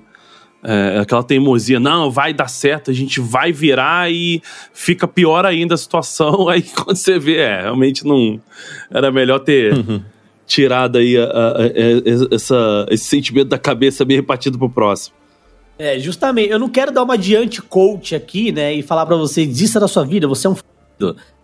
[0.66, 4.42] É, aquela teimosia, não, vai dar certo, a gente vai virar e
[4.74, 6.48] fica pior ainda a situação.
[6.50, 8.40] Aí quando você vê, é, realmente não.
[8.90, 10.02] Era melhor ter uhum.
[10.54, 15.16] Tirado aí a, a, a, essa, esse sentimento da cabeça bem repartido pro próximo.
[15.80, 19.46] É, justamente, eu não quero dar uma de anti-coach aqui, né, e falar para você,
[19.46, 20.56] desista da sua vida, você é um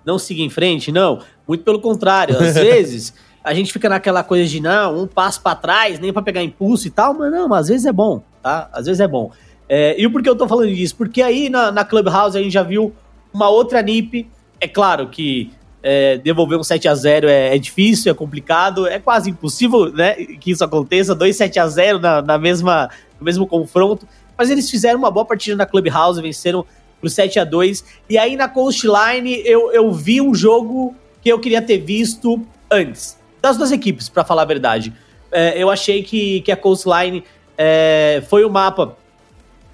[0.05, 1.19] não siga em frente, não.
[1.47, 5.55] Muito pelo contrário, às vezes a gente fica naquela coisa de não, um passo para
[5.55, 8.69] trás, nem para pegar impulso e tal, mas não, mas às vezes é bom, tá?
[8.71, 9.31] Às vezes é bom.
[9.67, 10.95] É, e por que eu tô falando disso?
[10.95, 12.93] Porque aí na, na Clubhouse a gente já viu
[13.33, 14.27] uma outra NIP.
[14.61, 18.99] É claro que é, devolver um 7 a 0 é, é, difícil, é complicado, é
[18.99, 21.15] quase impossível né, que isso aconteça.
[21.15, 22.89] 2 7 a 0 na, na mesma,
[23.19, 24.07] no mesmo confronto.
[24.37, 26.65] Mas eles fizeram uma boa partida na Clubhouse, venceram
[26.99, 31.39] pro 7 a 2 E aí na Coastline eu, eu vi um jogo que eu
[31.39, 33.17] queria ter visto antes.
[33.41, 34.93] Das duas equipes, para falar a verdade.
[35.31, 37.23] É, eu achei que, que a Coastline
[37.57, 38.97] é, foi o mapa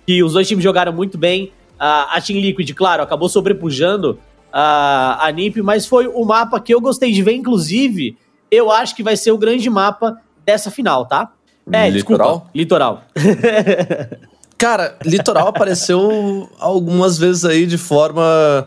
[0.05, 1.51] que os dois times jogaram muito bem.
[1.79, 4.19] A, a Team Liquid, claro, acabou sobrepujando
[4.57, 8.17] a, a NiP, mas foi o mapa que eu gostei de ver, inclusive,
[8.49, 11.33] eu acho que vai ser o grande mapa dessa final, tá?
[11.69, 12.29] É, litoral?
[12.29, 13.03] Desculpa, litoral.
[14.57, 18.65] Cara, litoral apareceu algumas vezes aí de forma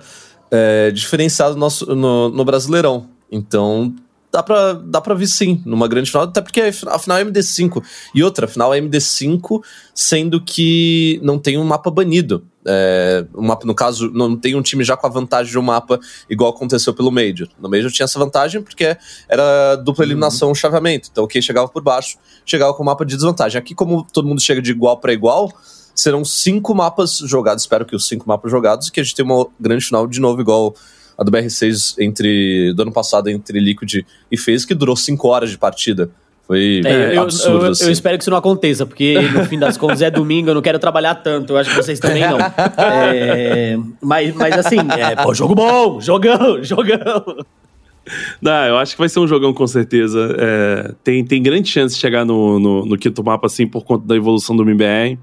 [0.50, 3.06] é, diferenciada no, nosso, no, no Brasileirão.
[3.32, 3.94] Então,
[4.30, 7.82] dá pra, dá pra vir sim, numa grande final, até porque a final é MD5.
[8.14, 9.62] E outra, a final é MD5,
[9.94, 12.44] sendo que não tem um mapa banido.
[12.66, 15.62] É, um mapa, no caso, não tem um time já com a vantagem de um
[15.62, 17.48] mapa, igual aconteceu pelo Major.
[17.58, 18.96] No Major tinha essa vantagem porque
[19.28, 20.10] era dupla uhum.
[20.10, 20.54] eliminação, uhum.
[20.54, 21.08] chaveamento.
[21.10, 23.58] Então quem chegava por baixo chegava com o mapa de desvantagem.
[23.58, 25.50] Aqui, como todo mundo chega de igual para igual,
[25.94, 27.64] serão cinco mapas jogados.
[27.64, 30.20] Espero que os cinco mapas jogados, e que a gente tenha uma grande final de
[30.20, 30.74] novo, igual
[31.18, 35.50] a do BR6 entre, do ano passado entre Liquid e FaZe, que durou 5 horas
[35.50, 36.08] de partida.
[36.46, 37.84] Foi é, eu, absurdo, eu, assim.
[37.84, 40.62] eu, espero que isso não aconteça, porque no fim das contas é domingo, eu não
[40.62, 42.38] quero trabalhar tanto, eu acho que vocês também não.
[42.78, 47.44] É, mas, mas assim, é, pô, jogo bom, jogão, jogão.
[48.40, 50.34] Não, eu acho que vai ser um jogão com certeza.
[50.38, 54.06] É, tem, tem grande chance de chegar no, no, no quinto mapa, assim, por conta
[54.06, 55.14] da evolução do MBR.
[55.14, 55.18] Uh,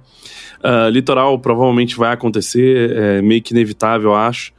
[0.63, 4.53] ah, litoral provavelmente vai acontecer, é meio que inevitável, eu acho.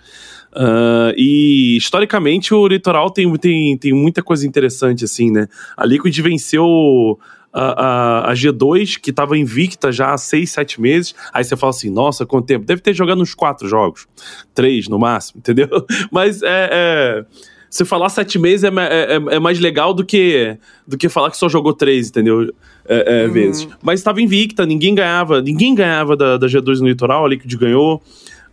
[0.57, 5.47] Uh, e historicamente o litoral tem, tem, tem muita coisa interessante, assim, né?
[5.77, 7.19] A Liquid venceu
[7.53, 11.15] a, a, a G2, que estava invicta já há 6, 7 meses.
[11.31, 12.65] Aí você fala assim, nossa, quanto tempo?
[12.65, 14.07] Deve ter jogado uns 4 jogos.
[14.55, 15.69] 3 no máximo, entendeu?
[16.11, 16.71] Mas é.
[16.73, 17.25] é
[17.69, 21.31] se falar 7 meses é, é, é, é, mais legal do que, do que falar
[21.31, 22.51] que só jogou 3, entendeu?
[22.89, 23.33] É, é, uhum.
[23.33, 23.69] vezes.
[23.83, 28.03] Mas estava invicta, ninguém ganhava, ninguém ganhava da, da G2 no litoral, a Liquid ganhou.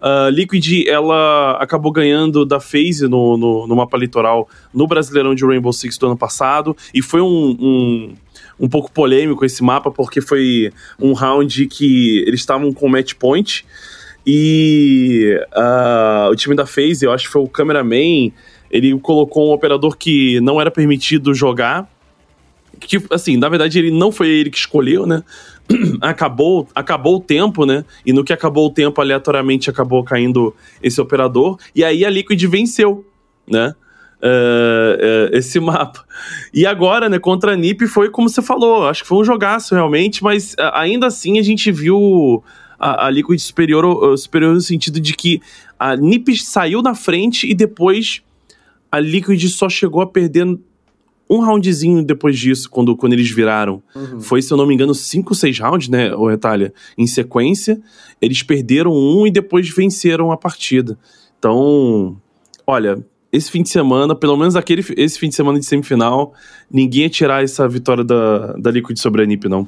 [0.04, 5.46] Uh, Liquid, ela acabou ganhando da FaZe no, no, no, mapa litoral no Brasileirão de
[5.46, 8.14] Rainbow Six do ano passado, e foi um, um,
[8.60, 13.66] um pouco polêmico esse mapa, porque foi um round que eles estavam com match point,
[14.28, 18.30] e uh, o time da FaZe, eu acho que foi o cameraman,
[18.70, 21.90] ele colocou um operador que não era permitido jogar,
[22.78, 25.24] que, assim, na verdade ele não foi ele que escolheu, né?
[26.02, 27.86] acabou, acabou o tempo, né?
[28.06, 31.58] E no que acabou o tempo, aleatoriamente acabou caindo esse operador.
[31.76, 33.06] E aí a Liquid venceu,
[33.48, 33.74] né?
[34.22, 36.06] Uh, uh, esse mapa.
[36.54, 39.76] E agora, né, contra a NiP foi como você falou, acho que foi um jogaço
[39.76, 42.42] realmente, mas uh, ainda assim a gente viu
[42.80, 45.42] a, a Liquid superior, superior no sentido de que
[45.78, 48.22] a NiP saiu na frente e depois
[48.90, 50.58] a Liquid só chegou a perder
[51.30, 53.82] um roundzinho depois disso, quando, quando eles viraram.
[53.96, 54.22] Uhum.
[54.22, 56.74] Foi, se eu não me engano, cinco, seis rounds, né, o Retalha?
[56.98, 57.82] Em sequência.
[58.22, 60.98] Eles perderam um e depois venceram a partida.
[61.40, 62.18] Então,
[62.66, 66.34] olha, esse fim de semana, pelo menos aquele, esse fim de semana de semifinal,
[66.72, 69.68] ninguém ia tirar essa vitória da, da Liquid sobre a NiP, não.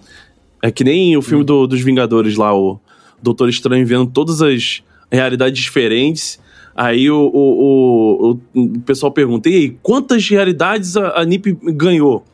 [0.61, 1.45] É que nem o filme uhum.
[1.45, 2.79] do, dos Vingadores lá, o
[3.21, 6.39] Doutor Estranho vendo todas as realidades diferentes
[6.75, 12.25] Aí o, o, o, o pessoal pergunta: e aí, quantas realidades a, a NIP ganhou?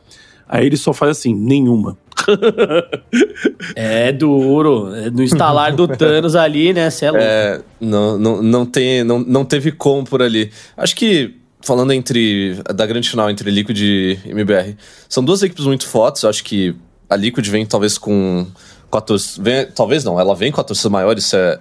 [0.48, 1.96] Aí ele só faz assim: nenhuma.
[3.76, 4.92] é duro.
[4.94, 6.90] É no instalar do Thanos ali, né?
[6.90, 10.50] Cê é, é não, não, não, tem, não, não teve como por ali.
[10.76, 14.76] Acho que falando entre da grande final entre Liquid e MBR,
[15.08, 16.24] são duas equipes muito fortes.
[16.24, 16.74] Acho que
[17.08, 18.46] a Liquid vem talvez com
[18.92, 19.42] com a torcida.
[19.42, 21.58] Vem, talvez não, ela vem com a torcida maior, isso é,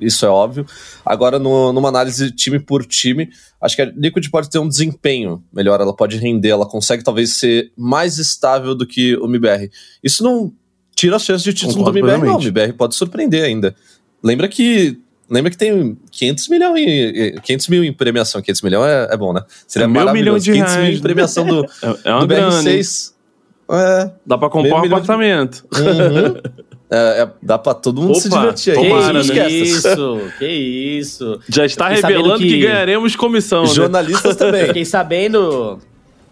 [0.00, 0.66] isso é óbvio.
[1.06, 5.44] Agora, no, numa análise time por time, acho que a Liquid pode ter um desempenho
[5.52, 9.70] melhor, ela pode render, ela consegue talvez ser mais estável do que o MBR.
[10.02, 10.52] Isso não
[10.92, 12.36] tira as chances de título Concordo do MBR, não.
[12.36, 13.76] O MBR pode surpreender ainda.
[14.20, 14.98] Lembra que
[15.30, 18.42] Lembra que tem 500 milhões em, 500 mil em premiação.
[18.42, 19.42] 500 milhões é, é bom, né?
[19.66, 20.88] Seria é mil milhão de 500 reais.
[20.88, 23.12] mil em premiação do, é, é do BR6.
[23.70, 25.64] É, Dá pra comprar um apartamento.
[25.72, 26.62] Uhum.
[26.94, 28.88] É, é, dá pra todo mundo Opa, se divertir aí.
[28.90, 31.40] Tomara, que isso, que isso.
[31.48, 32.46] Já está revelando que...
[32.46, 32.60] que...
[32.60, 33.62] ganharemos comissão.
[33.62, 33.68] Né?
[33.68, 34.44] Jornalistas né?
[34.44, 34.66] também.
[34.66, 35.78] Fiquei sabendo.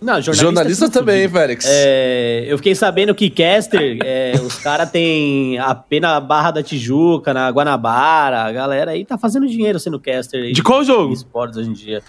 [0.03, 1.64] Não, jornalista, jornalista também, Félix.
[1.66, 7.33] É, eu fiquei sabendo que Caster, é, os caras têm a pena Barra da Tijuca,
[7.33, 10.42] na Guanabara, a galera aí tá fazendo dinheiro sendo Caster.
[10.42, 11.12] Aí, de qual jogo?
[11.12, 12.03] Esportes hoje em dia.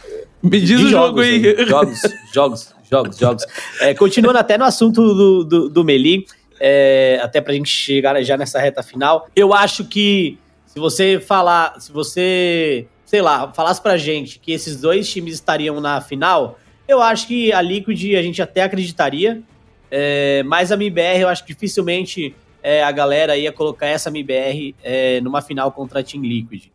[0.44, 1.56] Me diz de o jogo aí.
[1.58, 1.66] aí.
[1.66, 2.00] Jogos,
[2.34, 3.46] jogos, jogos, jogos.
[3.80, 6.26] É, continuando até no assunto do, do, do Meli,
[6.62, 11.82] é, até pra gente chegar já nessa reta final, eu acho que se você falar,
[11.82, 16.60] se você, sei lá, falasse pra gente que esses dois times estariam na final
[16.91, 19.41] eu acho que a Liquid a gente até acreditaria,
[19.89, 24.76] é, mas a MIBR eu acho que dificilmente é, a galera ia colocar essa MIBR
[24.84, 26.65] é, numa final contra a Team Liquid,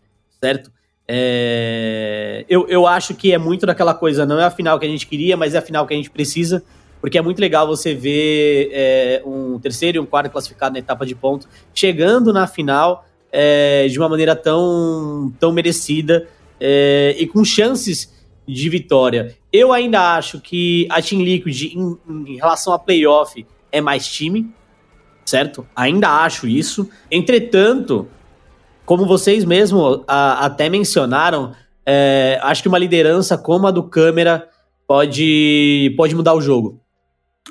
[0.40, 0.72] certo?
[1.06, 4.88] É, eu, eu acho que é muito daquela coisa, não é a final que a
[4.88, 6.64] gente queria, mas é a final que a gente precisa,
[7.06, 11.06] porque é muito legal você ver é, um terceiro e um quarto classificado na etapa
[11.06, 16.26] de ponto chegando na final é, de uma maneira tão, tão merecida
[16.58, 18.12] é, e com chances
[18.44, 19.36] de vitória.
[19.52, 24.52] Eu ainda acho que a Team Liquid, em, em relação a playoff, é mais time,
[25.24, 25.64] certo?
[25.76, 26.90] Ainda acho isso.
[27.08, 28.08] Entretanto,
[28.84, 31.52] como vocês mesmo a, até mencionaram,
[31.86, 34.48] é, acho que uma liderança como a do Câmera
[34.88, 36.84] pode, pode mudar o jogo.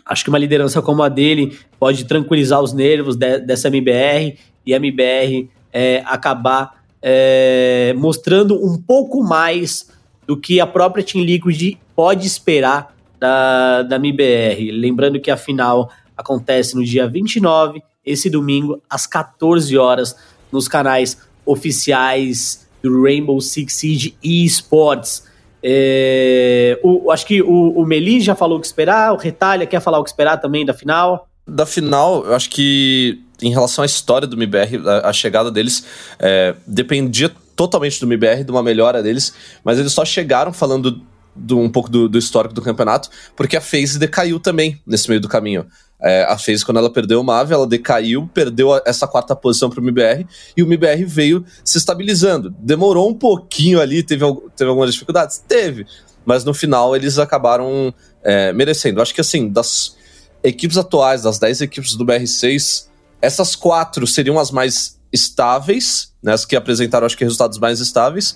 [0.06, 4.74] Acho que uma liderança como a dele pode tranquilizar os nervos de, dessa MBR e
[4.74, 9.92] a MBR é, acabar é, mostrando um pouco mais
[10.26, 14.72] do que a própria Team Liquid pode esperar da, da MIBR.
[14.72, 20.16] Lembrando que a final acontece no dia 29, esse domingo, às 14 horas,
[20.52, 25.28] nos canais oficiais do Rainbow Six Siege eSports.
[25.68, 29.80] É, o, acho que o, o Meli já falou o que esperar, o Retalha quer
[29.80, 31.28] falar o que esperar também da final.
[31.48, 35.84] Da final, eu acho que em relação à história do MIBR, a, a chegada deles
[36.20, 41.02] é, dependia totalmente do MBR, de uma melhora deles, mas eles só chegaram falando
[41.36, 45.20] do, um pouco do, do, histórico do campeonato, porque a FaZe decaiu também nesse meio
[45.20, 45.66] do caminho.
[46.02, 49.80] É, a FaZe, quando ela perdeu o Mave, ela decaiu, perdeu essa quarta posição para
[49.80, 52.54] o MBR, e o MBR veio se estabilizando.
[52.60, 55.44] Demorou um pouquinho ali, teve, teve algumas dificuldades?
[55.48, 55.86] Teve,
[56.26, 59.02] mas no final eles acabaram é, merecendo.
[59.02, 59.96] Acho que assim, das
[60.44, 62.88] equipes atuais, das 10 equipes do BR6,
[63.22, 68.36] essas quatro seriam as mais estáveis, né, as que apresentaram, acho que, resultados mais estáveis.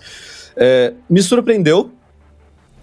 [0.56, 1.92] É, me surpreendeu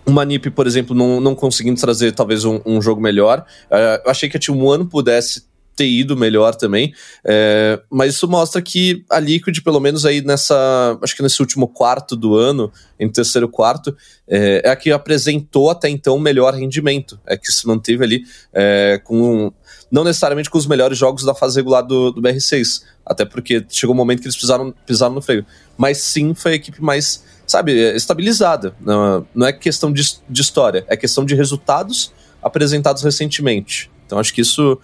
[0.06, 3.44] uma NIP, por exemplo, não, não conseguindo trazer talvez um, um jogo melhor.
[3.70, 5.44] É, eu achei que a Team One pudesse
[5.76, 10.98] ter ido melhor também, é, mas isso mostra que a Liquid, pelo menos aí nessa,
[11.02, 13.94] acho que nesse último quarto do ano, em terceiro quarto,
[14.26, 18.24] é, é a que apresentou até então o melhor rendimento, é que se manteve ali
[18.54, 19.52] é, com
[19.90, 23.94] não necessariamente com os melhores jogos da fase regular do, do BR6, até porque chegou
[23.94, 25.46] um momento que eles pisaram, pisaram no freio.
[25.76, 28.74] Mas sim foi a equipe mais, sabe, estabilizada.
[28.80, 33.90] Não, não é questão de, de história, é questão de resultados apresentados recentemente.
[34.06, 34.78] Então acho que isso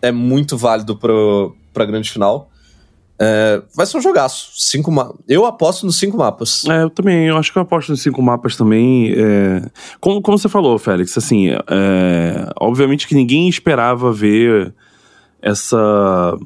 [0.00, 2.50] é muito válido para a grande final.
[3.20, 4.52] É, vai ser um jogaço.
[4.54, 4.92] Cinco
[5.28, 6.64] eu aposto nos cinco mapas.
[6.66, 7.26] É, eu também.
[7.26, 9.12] Eu acho que eu aposto nos cinco mapas também.
[9.12, 9.68] É,
[10.00, 14.72] como, como você falou, Félix, assim, é, obviamente que ninguém esperava ver
[15.42, 16.36] essa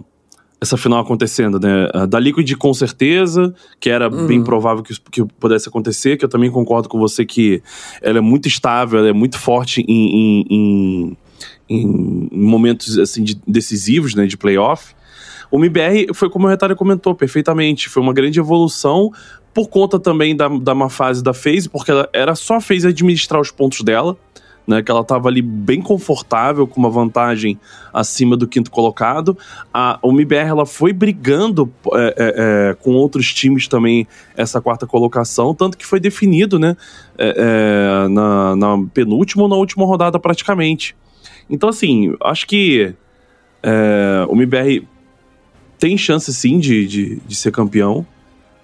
[0.63, 1.89] essa final acontecendo, né?
[2.09, 4.29] Da Liquid, com certeza, que era uhum.
[4.29, 7.61] bem provável que, que pudesse acontecer, que eu também concordo com você que
[8.01, 11.17] ela é muito estável, ela é muito forte em, em, em,
[11.69, 14.95] em momentos assim, de, decisivos, né, de playoff.
[15.51, 19.11] O MBR foi como o Retalho comentou perfeitamente, foi uma grande evolução
[19.53, 22.87] por conta também da, da má fase da FaZe, porque ela era só a FaZe
[22.87, 24.17] administrar os pontos dela,
[24.67, 27.59] né, que ela estava ali bem confortável, com uma vantagem
[27.93, 29.37] acima do quinto colocado.
[29.73, 32.15] A, MBR ela foi brigando é, é,
[32.71, 36.77] é, com outros times também essa quarta colocação, tanto que foi definido né,
[37.19, 37.35] é,
[38.05, 40.97] é, na, na penúltima ou na última rodada praticamente.
[41.51, 42.95] Então, assim, acho que
[43.63, 44.87] é, o MBR
[45.79, 48.07] tem chance sim de, de, de ser campeão,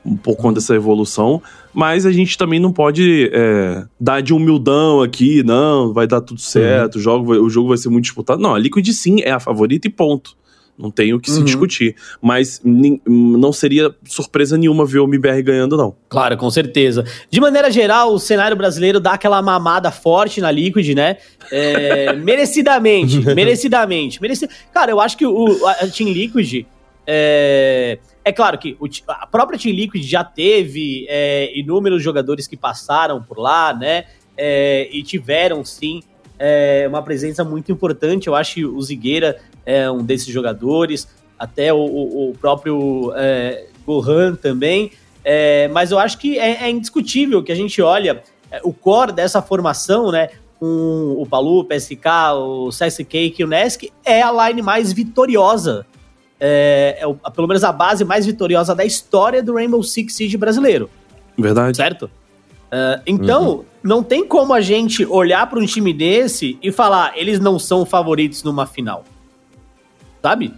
[0.05, 0.53] um pouco uhum.
[0.53, 1.43] dessa evolução,
[1.79, 6.41] mas a gente também não pode é, dar de humildão aqui, não, vai dar tudo
[6.41, 7.01] certo, uhum.
[7.01, 8.43] o, jogo vai, o jogo vai ser muito disputado.
[8.43, 10.37] Não, a Liquid sim é a favorita e ponto.
[10.77, 11.37] Não tem o que uhum.
[11.37, 11.95] se discutir.
[12.21, 15.95] Mas não seria surpresa nenhuma ver o MBR ganhando, não.
[16.09, 17.05] Claro, com certeza.
[17.31, 21.19] De maneira geral, o cenário brasileiro dá aquela mamada forte na Liquid, né?
[21.53, 24.21] É, merecidamente, merecidamente.
[24.21, 24.49] Mereci...
[24.75, 26.67] Cara, eu acho que o, a Team Liquid
[27.07, 27.99] é,
[28.29, 33.23] é claro que o, a própria Team Liquid já teve é, inúmeros jogadores que passaram
[33.23, 34.05] por lá, né?
[34.37, 36.03] É, e tiveram, sim,
[36.39, 38.27] é, uma presença muito importante.
[38.27, 41.09] Eu acho que o Zigueira é um desses jogadores,
[41.39, 44.93] até o, o próprio é, Gohan também.
[45.25, 49.13] É, mas eu acho que é, é, indiscutível que a gente olha é, o core
[49.13, 50.29] dessa formação, né?
[50.61, 55.87] com o Palu, o PSK, o CSK e o Nesk, é a line mais vitoriosa.
[56.41, 60.89] É, é, pelo menos a base mais vitoriosa da história do Rainbow Six Siege brasileiro.
[61.37, 61.77] Verdade.
[61.77, 62.05] Certo?
[62.05, 63.65] Uh, então, uhum.
[63.83, 67.87] não tem como a gente olhar para um time desse e falar, eles não são
[67.87, 69.05] favoritos numa final.
[70.23, 70.53] Sabe?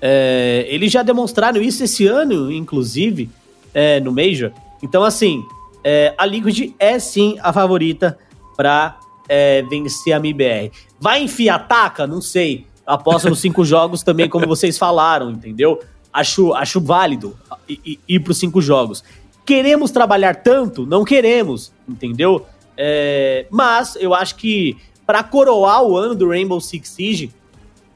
[0.00, 3.30] É, eles já demonstraram isso esse ano, inclusive,
[3.72, 4.50] é, no Major.
[4.82, 5.44] Então, assim,
[5.84, 8.18] é, a Liquid é sim a favorita
[8.56, 10.72] para é, vencer a MIBR.
[10.98, 12.06] Vai enfiar taca?
[12.06, 12.66] Não sei.
[12.86, 15.80] Aposto nos cinco jogos também, como vocês falaram, entendeu?
[16.12, 17.36] Acho, acho válido
[17.68, 19.02] ir, ir para os cinco jogos.
[19.44, 20.86] Queremos trabalhar tanto?
[20.86, 22.46] Não queremos, entendeu?
[22.76, 24.76] É, mas eu acho que
[25.06, 27.32] para coroar o ano do Rainbow Six Siege,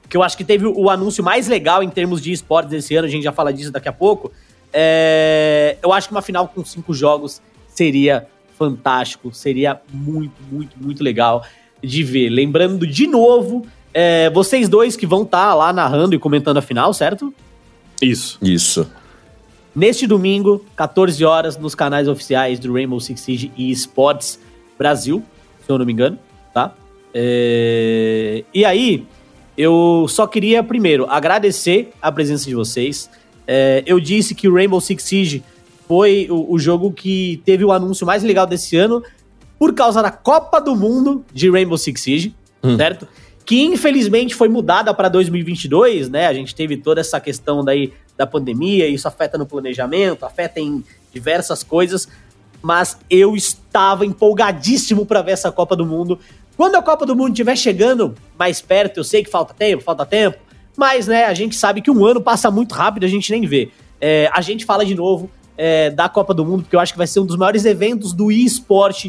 [0.09, 3.07] que eu acho que teve o anúncio mais legal em termos de esportes desse ano,
[3.07, 4.33] a gente já fala disso daqui a pouco.
[4.73, 8.27] É, eu acho que uma final com cinco jogos seria
[8.57, 11.45] fantástico, seria muito, muito, muito legal
[11.83, 12.29] de ver.
[12.31, 13.67] Lembrando de novo,
[13.99, 17.33] é, vocês dois que vão estar tá lá narrando e comentando a final, certo?
[18.03, 18.39] Isso.
[18.43, 18.87] Isso.
[19.75, 24.39] Neste domingo, 14 horas, nos canais oficiais do Rainbow Six Siege e Esports
[24.79, 25.25] Brasil,
[25.65, 26.19] se eu não me engano,
[26.53, 26.75] tá?
[27.15, 28.45] É...
[28.53, 29.07] E aí,
[29.57, 33.09] eu só queria, primeiro, agradecer a presença de vocês.
[33.47, 35.43] É, eu disse que o Rainbow Six Siege
[35.89, 39.03] foi o, o, jogo que teve o anúncio mais legal desse ano
[39.59, 42.77] por causa da Copa do Mundo de Rainbow Six Siege, hum.
[42.77, 43.09] certo?
[43.47, 46.27] Que infelizmente foi mudada para 2022, né?
[46.27, 50.83] A gente teve toda essa questão daí da pandemia, isso afeta no planejamento, afeta em
[51.13, 52.09] diversas coisas,
[52.61, 56.19] mas eu estava empolgadíssimo para ver essa Copa do Mundo.
[56.57, 60.05] Quando a Copa do Mundo estiver chegando mais perto, eu sei que falta tempo, falta
[60.05, 60.39] tempo,
[60.77, 63.71] mas né, a gente sabe que um ano passa muito rápido, a gente nem vê.
[64.01, 66.99] É, a gente fala de novo é, da Copa do Mundo, porque eu acho que
[66.99, 69.07] vai ser um dos maiores eventos do eSport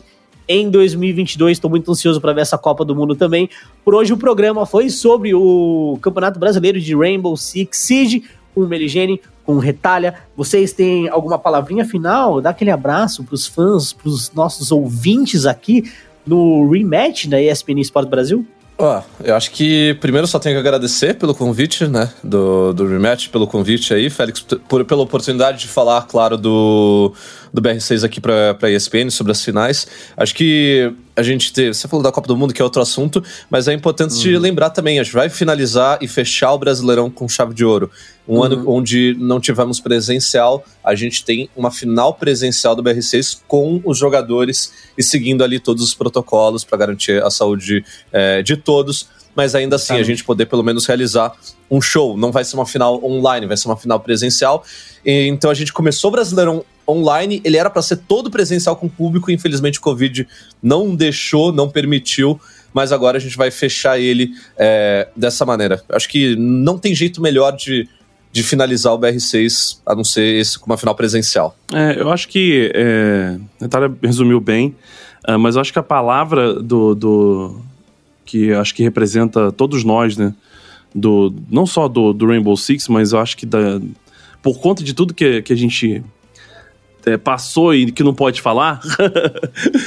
[0.47, 1.57] em 2022.
[1.57, 3.49] Estou muito ansioso para ver essa Copa do Mundo também.
[3.83, 8.23] Por hoje o programa foi sobre o Campeonato Brasileiro de Rainbow Six Siege,
[8.53, 10.15] com o Meligene, com o Retalha.
[10.35, 12.41] Vocês têm alguma palavrinha final?
[12.41, 15.91] Dá aquele abraço para os fãs, para os nossos ouvintes aqui
[16.25, 18.45] no rematch da ESPN Esporte Brasil?
[18.79, 23.29] Ó, eu acho que primeiro só tenho que agradecer pelo convite, né, do, do rematch,
[23.29, 27.11] pelo convite aí, Félix, por, pela oportunidade de falar, claro, do,
[27.51, 29.87] do BR6 aqui para a ESPN sobre as finais.
[30.15, 31.73] Acho que a gente teve.
[31.73, 34.39] Você falou da Copa do Mundo, que é outro assunto, mas é importante uhum.
[34.39, 37.89] lembrar também: a gente vai finalizar e fechar o Brasileirão com chave de ouro.
[38.27, 38.43] Um uhum.
[38.43, 43.97] ano onde não tivemos presencial, a gente tem uma final presencial do BR6 com os
[43.97, 49.07] jogadores e seguindo ali todos os protocolos para garantir a saúde é, de todos
[49.37, 51.31] mas ainda assim a gente poder pelo menos realizar
[51.69, 52.17] um show.
[52.17, 54.65] Não vai ser uma final online, vai ser uma final presencial.
[55.05, 58.89] E, então a gente começou o Brasileirão online, ele era para ser todo presencial com
[58.89, 60.27] público, infelizmente o Covid
[60.59, 62.41] não deixou, não permitiu,
[62.73, 65.83] mas agora a gente vai fechar ele é, dessa maneira.
[65.89, 67.87] Acho que não tem jeito melhor de,
[68.31, 71.57] de finalizar o BR6 a não ser esse com uma final presencial.
[71.73, 74.75] É, eu acho que é, a Natália resumiu bem,
[75.27, 77.61] uh, mas eu acho que a palavra do, do
[78.25, 80.33] que acho que representa todos nós, né?
[80.93, 83.79] Do, não só do, do Rainbow Six, mas eu acho que da,
[84.41, 86.03] por conta de tudo que, que a gente
[87.05, 88.81] é, passou e que não pode falar,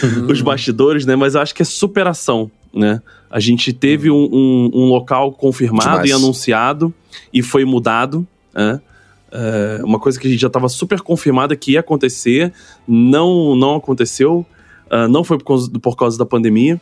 [0.03, 0.27] uhum.
[0.33, 1.17] os bastidores, né?
[1.17, 3.03] Mas eu acho que é superação, né?
[3.31, 6.11] A gente teve um, um, um local confirmado Demais.
[6.11, 6.93] e anunciado
[7.33, 8.81] e foi mudado, né?
[9.33, 12.53] É, uma coisa que a gente já estava super confirmada que ia acontecer,
[12.87, 14.45] não, não aconteceu,
[14.91, 16.81] uh, não foi por causa, por causa da pandemia.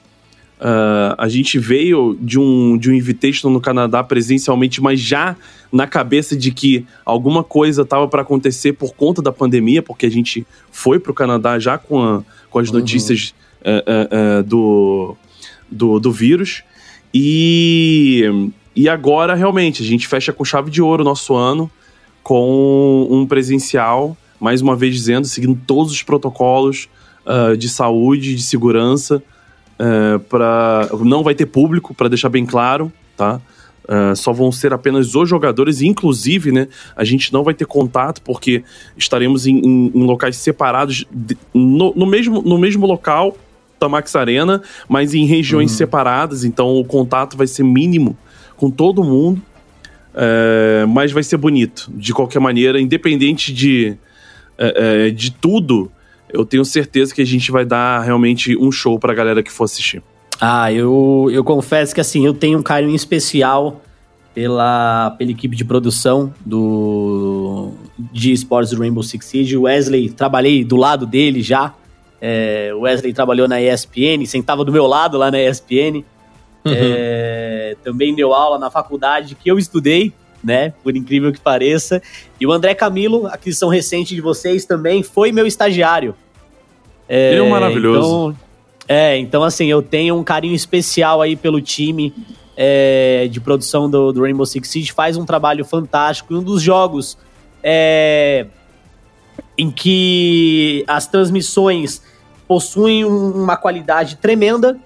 [0.59, 5.36] Uh, a gente veio de um, de um invitation no Canadá presencialmente, mas já
[5.70, 10.11] na cabeça de que alguma coisa estava para acontecer por conta da pandemia, porque a
[10.11, 12.78] gente foi para o Canadá já com, a, com as uhum.
[12.78, 15.16] notícias uh, uh, do,
[15.71, 16.62] do, do vírus.
[17.12, 21.71] E, e agora, realmente, a gente fecha com chave de ouro nosso ano,
[22.23, 26.89] com um presencial, mais uma vez dizendo, seguindo todos os protocolos
[27.59, 29.23] de saúde, de segurança
[29.79, 33.41] é, para não vai ter público, para deixar bem claro, tá?
[33.89, 36.69] Uh, só vão ser apenas os jogadores, inclusive, né?
[36.95, 38.62] A gente não vai ter contato porque
[38.99, 43.35] estaremos em, em, em locais separados, de, no, no, mesmo, no mesmo local
[43.79, 45.76] da Max Arena, mas em regiões uhum.
[45.76, 48.16] separadas, então o contato vai ser mínimo
[48.57, 49.41] com todo mundo,
[50.14, 53.97] uh, mas vai ser bonito, de qualquer maneira, independente de,
[54.59, 55.91] uh, de tudo,
[56.29, 59.64] eu tenho certeza que a gente vai dar realmente um show pra galera que for
[59.64, 60.03] assistir.
[60.41, 63.83] Ah, eu, eu confesso que assim, eu tenho um carinho especial
[64.35, 67.72] pela, pela equipe de produção do
[68.12, 69.57] de esportes do Rainbow Six Siege.
[69.57, 71.74] O Wesley, trabalhei do lado dele já.
[72.21, 76.05] É, o Wesley trabalhou na ESPN, sentava do meu lado lá na ESPN.
[76.64, 76.73] Uhum.
[76.75, 80.12] É, também deu aula na faculdade que eu estudei,
[80.43, 80.73] né?
[80.83, 82.03] Por incrível que pareça.
[82.41, 86.14] E o André Camilo, aquisição recente de vocês também, foi meu estagiário.
[87.09, 87.99] É, Ele é um maravilhoso.
[87.99, 88.37] Então,
[88.89, 92.12] é, então assim, eu tenho um carinho especial aí pelo time
[92.57, 96.35] é, de produção do, do, Rainbow Six Siege, faz um trabalho fantástico.
[96.35, 97.16] E um dos jogos
[97.62, 98.47] é,
[99.57, 102.03] em que as transmissões
[102.49, 104.78] possuem uma qualidade tremenda,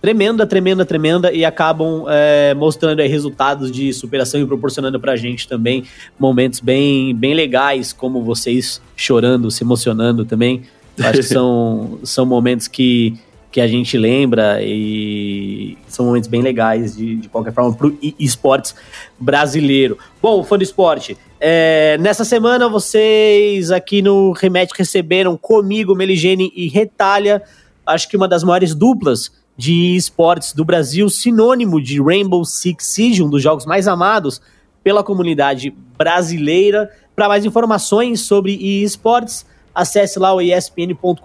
[0.00, 5.46] tremenda, tremenda, tremenda, e acabam é, mostrando aí, resultados de superação e proporcionando pra gente
[5.46, 5.84] também
[6.18, 10.62] momentos bem, bem legais, como vocês chorando, se emocionando também.
[10.98, 13.18] Acho que são, são momentos que,
[13.56, 18.74] que a gente lembra e são momentos bem legais de, de qualquer forma pro esportes
[19.18, 19.96] brasileiro.
[20.20, 26.68] Bom, fã do esporte, é, nessa semana vocês aqui no Remet receberam comigo, Meligene e
[26.68, 27.42] Retalha,
[27.86, 33.22] acho que uma das maiores duplas de esportes do Brasil, sinônimo de Rainbow Six Siege,
[33.22, 34.38] um dos jogos mais amados
[34.84, 36.90] pela comunidade brasileira.
[37.14, 38.52] Para mais informações sobre
[38.82, 39.46] esportes,
[39.76, 41.20] acesse lá o espn.com.br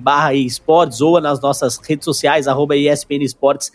[0.00, 3.70] barra esportes ou nas nossas redes sociais, arroba ESPN Esportes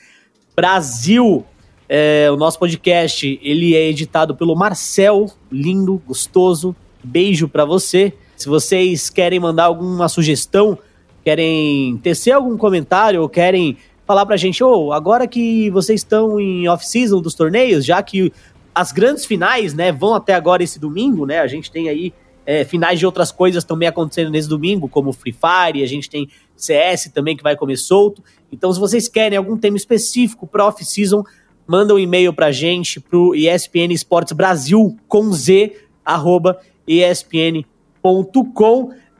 [0.53, 1.45] Brasil.
[1.87, 6.75] É, o nosso podcast ele é editado pelo Marcel, lindo, gostoso.
[7.01, 8.13] Beijo para você.
[8.35, 10.77] Se vocês querem mandar alguma sugestão
[11.23, 16.37] querem tecer algum comentário ou querem falar pra gente, ô, oh, agora que vocês estão
[16.37, 18.33] em off-season dos torneios, já que
[18.75, 22.13] as grandes finais, né, vão até agora esse domingo, né, a gente tem aí
[22.45, 26.27] é, finais de outras coisas também acontecendo nesse domingo, como Free Fire, a gente tem
[26.55, 28.23] CS também que vai comer solto.
[28.51, 31.23] Então, se vocês querem algum tema específico para off-season,
[31.67, 37.63] manda um e-mail pra gente pro ESPN Esportes Brasil com Z, arroba espn.com.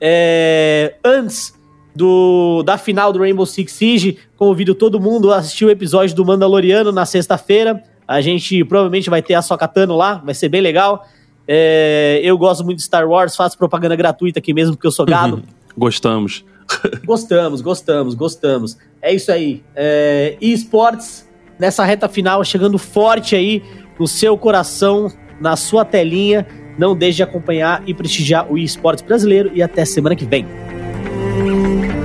[0.02, 1.54] É, antes
[1.96, 4.18] do, da final do Rainbow Six Siege.
[4.36, 7.84] Convido todo mundo a assistir o episódio do Mandaloriano na sexta-feira.
[8.08, 11.06] A gente provavelmente vai ter a Sokatano lá, vai ser bem legal.
[11.48, 15.06] É, eu gosto muito de Star Wars, faço propaganda gratuita aqui mesmo, porque eu sou
[15.06, 15.38] gado.
[15.38, 15.44] Uhum.
[15.78, 16.46] Gostamos.
[17.06, 18.78] gostamos, gostamos, gostamos.
[19.02, 19.64] É isso aí.
[19.76, 21.28] É, e esportes
[21.60, 23.62] nessa reta final, chegando forte aí
[24.00, 26.46] no seu coração, na sua telinha.
[26.78, 29.52] Não deixe de acompanhar e prestigiar o esportes brasileiro.
[29.54, 30.48] E até semana que vem.
[31.44, 32.03] Música